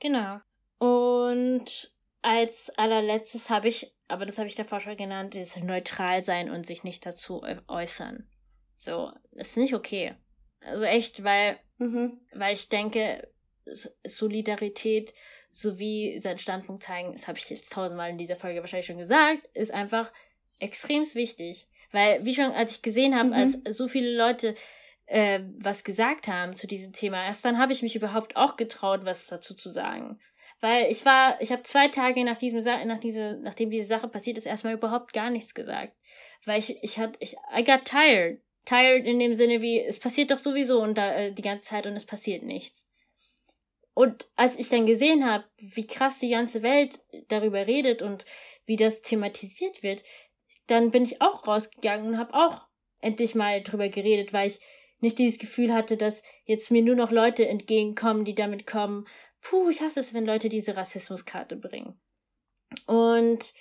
[0.01, 0.39] Genau.
[0.77, 6.49] Und als allerletztes habe ich, aber das habe ich davor schon genannt, dieses neutral sein
[6.49, 8.27] und sich nicht dazu äußern.
[8.75, 10.15] So, ist nicht okay.
[10.61, 12.19] Also echt, weil, mhm.
[12.33, 13.27] weil ich denke,
[14.05, 15.13] Solidarität
[15.51, 19.47] sowie seinen Standpunkt zeigen, das habe ich jetzt tausendmal in dieser Folge wahrscheinlich schon gesagt,
[19.53, 20.11] ist einfach
[20.59, 21.67] extrem wichtig.
[21.91, 23.33] Weil, wie schon, als ich gesehen habe, mhm.
[23.33, 24.55] als so viele Leute
[25.07, 29.01] äh, was gesagt haben zu diesem Thema, erst dann habe ich mich überhaupt auch getraut,
[29.03, 30.19] was dazu zu sagen.
[30.61, 34.37] Weil ich war, ich habe zwei Tage nach diesem nach diese, nachdem diese Sache passiert
[34.37, 35.93] ist, erstmal überhaupt gar nichts gesagt.
[36.45, 40.31] Weil ich, ich hatte, ich, I got tired tired in dem Sinne wie, es passiert
[40.31, 42.85] doch sowieso und da, äh, die ganze Zeit und es passiert nichts.
[43.93, 48.25] Und als ich dann gesehen habe, wie krass die ganze Welt darüber redet und
[48.65, 50.03] wie das thematisiert wird,
[50.67, 52.61] dann bin ich auch rausgegangen und habe auch
[52.99, 54.59] endlich mal drüber geredet, weil ich
[54.99, 59.07] nicht dieses Gefühl hatte, dass jetzt mir nur noch Leute entgegenkommen, die damit kommen,
[59.41, 61.99] puh, ich hasse es, wenn Leute diese Rassismuskarte bringen.
[62.85, 63.53] Und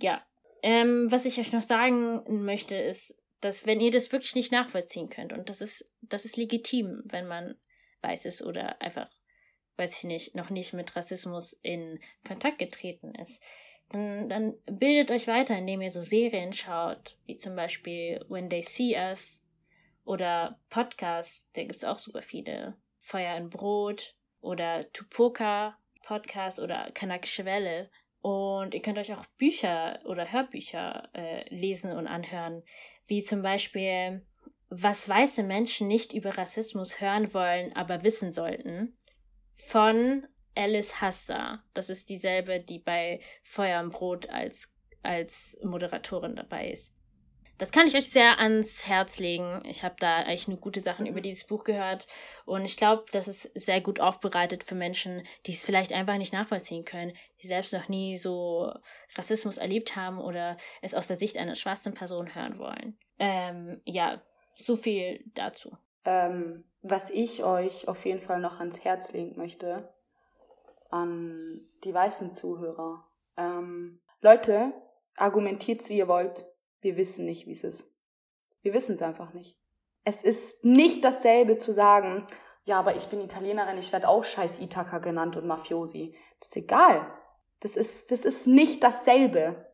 [0.00, 0.24] ja,
[0.62, 5.08] ähm, was ich euch noch sagen möchte, ist, dass wenn ihr das wirklich nicht nachvollziehen
[5.08, 7.56] könnt und das ist das ist legitim, wenn man
[8.02, 9.10] weiß ist oder einfach
[9.76, 13.42] weiß ich nicht, noch nicht mit Rassismus in Kontakt getreten ist,
[13.90, 18.62] dann, dann bildet euch weiter, indem ihr so Serien schaut, wie zum Beispiel When They
[18.62, 19.42] See Us
[20.04, 22.76] oder Podcasts, da gibt es auch super viele.
[22.98, 24.16] Feuer und Brot
[24.46, 27.90] oder Tupoka Podcast oder Kanakische Welle.
[28.22, 32.62] Und ihr könnt euch auch Bücher oder Hörbücher äh, lesen und anhören,
[33.06, 34.24] wie zum Beispiel
[34.68, 38.96] Was weiße Menschen nicht über Rassismus hören wollen, aber wissen sollten,
[39.54, 40.26] von
[40.56, 41.62] Alice Hassa.
[41.74, 44.72] Das ist dieselbe, die bei Feuer und Brot als,
[45.02, 46.95] als Moderatorin dabei ist.
[47.58, 49.62] Das kann ich euch sehr ans Herz legen.
[49.64, 52.06] Ich habe da eigentlich nur gute Sachen über dieses Buch gehört.
[52.44, 56.34] Und ich glaube, das ist sehr gut aufbereitet für Menschen, die es vielleicht einfach nicht
[56.34, 58.72] nachvollziehen können, die selbst noch nie so
[59.14, 62.98] Rassismus erlebt haben oder es aus der Sicht einer schwarzen Person hören wollen.
[63.18, 64.20] Ähm, ja,
[64.54, 65.76] so viel dazu.
[66.04, 69.92] Ähm, was ich euch auf jeden Fall noch ans Herz legen möchte,
[70.90, 73.06] an die weißen Zuhörer.
[73.36, 74.72] Ähm, Leute,
[75.16, 76.46] argumentiert's wie ihr wollt.
[76.80, 77.90] Wir wissen nicht, wie es ist.
[78.62, 79.56] Wir wissen es einfach nicht.
[80.04, 82.24] Es ist nicht dasselbe zu sagen,
[82.64, 86.16] ja, aber ich bin Italienerin, ich werde auch scheiß Ithaka genannt und Mafiosi.
[86.40, 87.06] Das ist egal.
[87.60, 89.72] Das ist, das ist nicht dasselbe.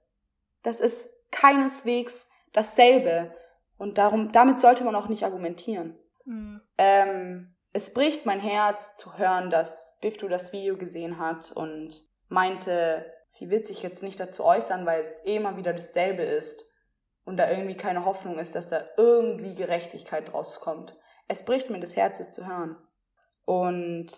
[0.62, 3.34] Das ist keineswegs dasselbe.
[3.78, 5.98] Und darum, damit sollte man auch nicht argumentieren.
[6.24, 6.60] Mhm.
[6.76, 13.06] Ähm, es bricht mein Herz zu hören, dass Biftu das Video gesehen hat und meinte,
[13.26, 16.64] sie wird sich jetzt nicht dazu äußern, weil es eh immer wieder dasselbe ist
[17.24, 20.96] und da irgendwie keine Hoffnung ist, dass da irgendwie Gerechtigkeit rauskommt.
[21.28, 22.76] Es bricht mir das Herz, es zu hören.
[23.44, 24.08] Und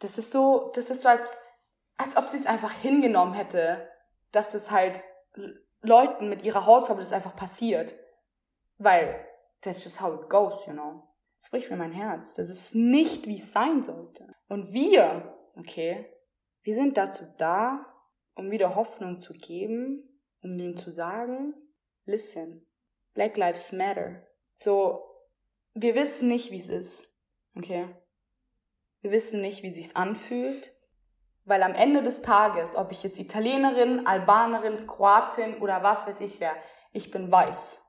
[0.00, 1.38] das ist so, das ist so, als,
[1.96, 3.88] als ob sie es einfach hingenommen hätte,
[4.32, 5.00] dass das halt
[5.82, 7.94] Leuten mit ihrer Hautfarbe das einfach passiert.
[8.78, 9.26] Weil
[9.62, 11.06] that's just how it goes, you know.
[11.40, 12.34] Das bricht mir mein Herz.
[12.34, 14.26] Das ist nicht, wie es sein sollte.
[14.48, 16.06] Und wir, okay,
[16.62, 17.86] wir sind dazu da,
[18.34, 21.54] um wieder Hoffnung zu geben, um ihnen zu sagen,
[22.04, 22.66] listen,
[23.14, 24.26] Black Lives Matter.
[24.56, 25.04] So,
[25.74, 27.18] wir wissen nicht, wie es ist,
[27.56, 27.88] okay?
[29.00, 30.72] Wir wissen nicht, wie sich's anfühlt,
[31.44, 36.40] weil am Ende des Tages, ob ich jetzt Italienerin, Albanerin, Kroatin oder was weiß ich
[36.40, 36.54] wer,
[36.92, 37.82] ich bin weiß.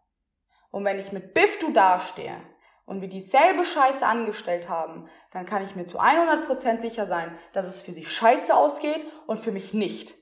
[0.72, 2.42] Und wenn ich mit Biftu dastehe
[2.86, 7.68] und wir dieselbe Scheiße angestellt haben, dann kann ich mir zu 100% sicher sein, dass
[7.68, 10.16] es für sie scheiße ausgeht und für mich nicht.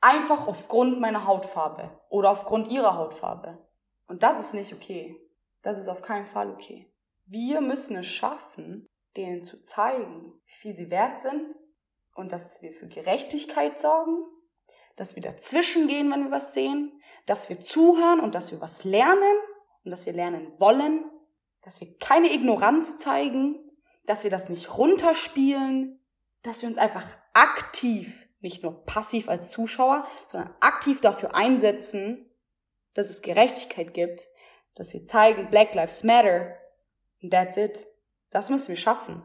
[0.00, 3.58] Einfach aufgrund meiner Hautfarbe oder aufgrund ihrer Hautfarbe.
[4.06, 5.16] Und das ist nicht okay.
[5.62, 6.92] Das ist auf keinen Fall okay.
[7.26, 8.86] Wir müssen es schaffen,
[9.16, 11.54] denen zu zeigen, wie viel sie wert sind
[12.14, 14.24] und dass wir für Gerechtigkeit sorgen,
[14.96, 18.84] dass wir dazwischen gehen, wenn wir was sehen, dass wir zuhören und dass wir was
[18.84, 19.36] lernen
[19.84, 21.04] und dass wir lernen wollen,
[21.62, 23.58] dass wir keine Ignoranz zeigen,
[24.06, 26.00] dass wir das nicht runterspielen,
[26.42, 32.30] dass wir uns einfach aktiv nicht nur passiv als Zuschauer, sondern aktiv dafür einsetzen,
[32.94, 34.26] dass es Gerechtigkeit gibt,
[34.74, 36.56] dass wir zeigen, Black Lives Matter.
[37.22, 37.86] And that's it.
[38.30, 39.22] Das müssen wir schaffen.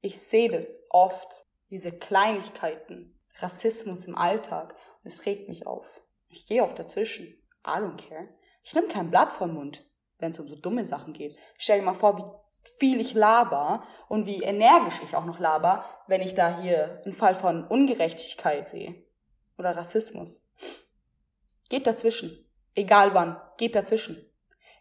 [0.00, 4.74] Ich sehe das oft, diese Kleinigkeiten, Rassismus im Alltag.
[5.02, 5.86] Und es regt mich auf.
[6.28, 7.26] Ich gehe auch dazwischen.
[7.66, 8.28] I don't care.
[8.62, 9.84] Ich nehme kein Blatt vom Mund,
[10.18, 11.38] wenn es um so dumme Sachen geht.
[11.56, 12.24] Stell dir mal vor, wie
[12.78, 17.14] viel ich laber und wie energisch ich auch noch laber, wenn ich da hier einen
[17.14, 18.94] Fall von Ungerechtigkeit sehe
[19.56, 20.42] oder Rassismus.
[21.68, 22.46] Geht dazwischen.
[22.74, 23.36] Egal wann.
[23.56, 24.24] Geht dazwischen.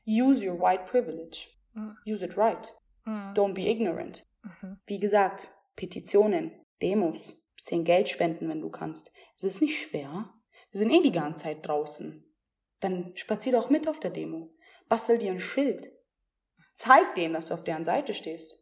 [0.05, 1.49] Use your white privilege.
[1.73, 1.97] Mhm.
[2.05, 2.73] Use it right.
[3.05, 3.33] Mhm.
[3.33, 4.25] Don't be ignorant.
[4.43, 4.79] Mhm.
[4.85, 6.51] Wie gesagt, Petitionen,
[6.81, 9.11] Demos, bisschen Geld spenden, wenn du kannst.
[9.35, 10.33] Es ist nicht schwer.
[10.71, 12.23] Wir sind eh die ganze Zeit draußen.
[12.79, 14.53] Dann spazier doch mit auf der Demo.
[14.87, 15.91] Bastel dir ein Schild.
[16.77, 18.55] Zeig denen, dass du auf deren Seite stehst.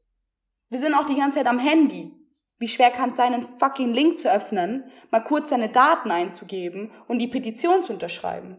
[0.70, 2.13] Wir sind auch die ganze Zeit am Handy.
[2.57, 6.93] Wie schwer kann es sein, einen fucking Link zu öffnen, mal kurz seine Daten einzugeben
[7.09, 8.57] und die Petition zu unterschreiben?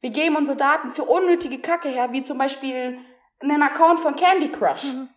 [0.00, 2.98] Wir geben unsere Daten für unnötige Kacke her, wie zum Beispiel
[3.38, 4.92] einen Account von Candy Crush.
[4.92, 5.08] Mhm.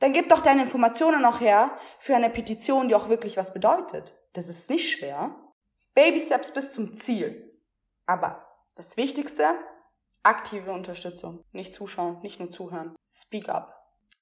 [0.00, 1.70] Dann gib doch deine Informationen noch her
[2.00, 4.12] für eine Petition, die auch wirklich was bedeutet.
[4.32, 5.36] Das ist nicht schwer.
[5.94, 7.56] Baby Steps bis zum Ziel.
[8.06, 9.54] Aber das Wichtigste,
[10.22, 11.44] Aktive Unterstützung.
[11.52, 12.94] Nicht zuschauen, nicht nur zuhören.
[13.06, 13.74] Speak up.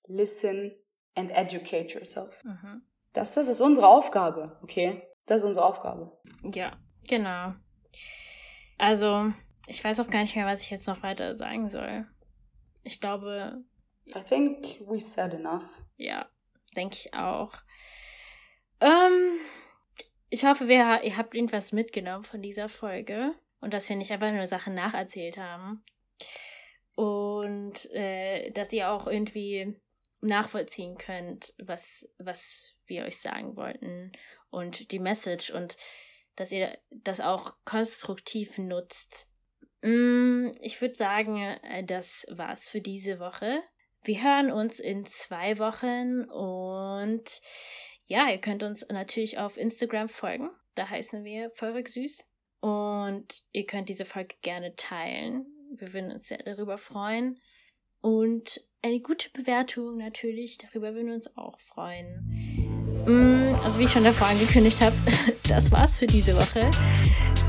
[0.07, 0.73] Listen
[1.15, 2.45] and educate yourself.
[2.45, 2.83] Mhm.
[3.13, 5.03] Das, das ist unsere Aufgabe, okay?
[5.27, 6.17] Das ist unsere Aufgabe.
[6.43, 6.77] Ja,
[7.09, 7.55] genau.
[8.79, 9.33] Also,
[9.67, 12.07] ich weiß auch gar nicht mehr, was ich jetzt noch weiter sagen soll.
[12.85, 13.65] Ich glaube.
[14.07, 15.67] I think we've said enough.
[15.97, 16.29] Ja,
[16.77, 17.53] denke ich auch.
[18.81, 19.41] Ähm,
[20.31, 24.33] ich hoffe, wir, ihr habt irgendwas mitgenommen von dieser Folge und dass wir nicht einfach
[24.33, 25.85] nur Sachen nacherzählt haben.
[26.95, 29.77] Und äh, dass ihr auch irgendwie
[30.21, 34.13] nachvollziehen könnt, was, was wir euch sagen wollten
[34.51, 35.77] und die Message und
[36.35, 39.29] dass ihr das auch konstruktiv nutzt.
[39.83, 43.63] Mm, ich würde sagen, äh, das war's für diese Woche.
[44.03, 47.41] Wir hören uns in zwei Wochen und
[48.07, 50.51] ja, ihr könnt uns natürlich auf Instagram folgen.
[50.75, 52.28] Da heißen wir Feurig Süß.
[52.61, 55.47] Und ihr könnt diese Folge gerne teilen.
[55.77, 57.41] Wir würden uns sehr darüber freuen.
[58.01, 62.25] Und eine gute Bewertung natürlich, darüber würden wir uns auch freuen.
[63.07, 64.97] Mm, also wie ich schon davor angekündigt habe,
[65.49, 66.71] das war's für diese Woche.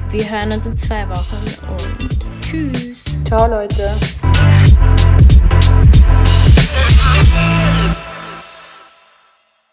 [0.10, 3.06] Wir hören uns in zwei Wochen und tschüss.
[3.26, 3.95] Ciao Leute.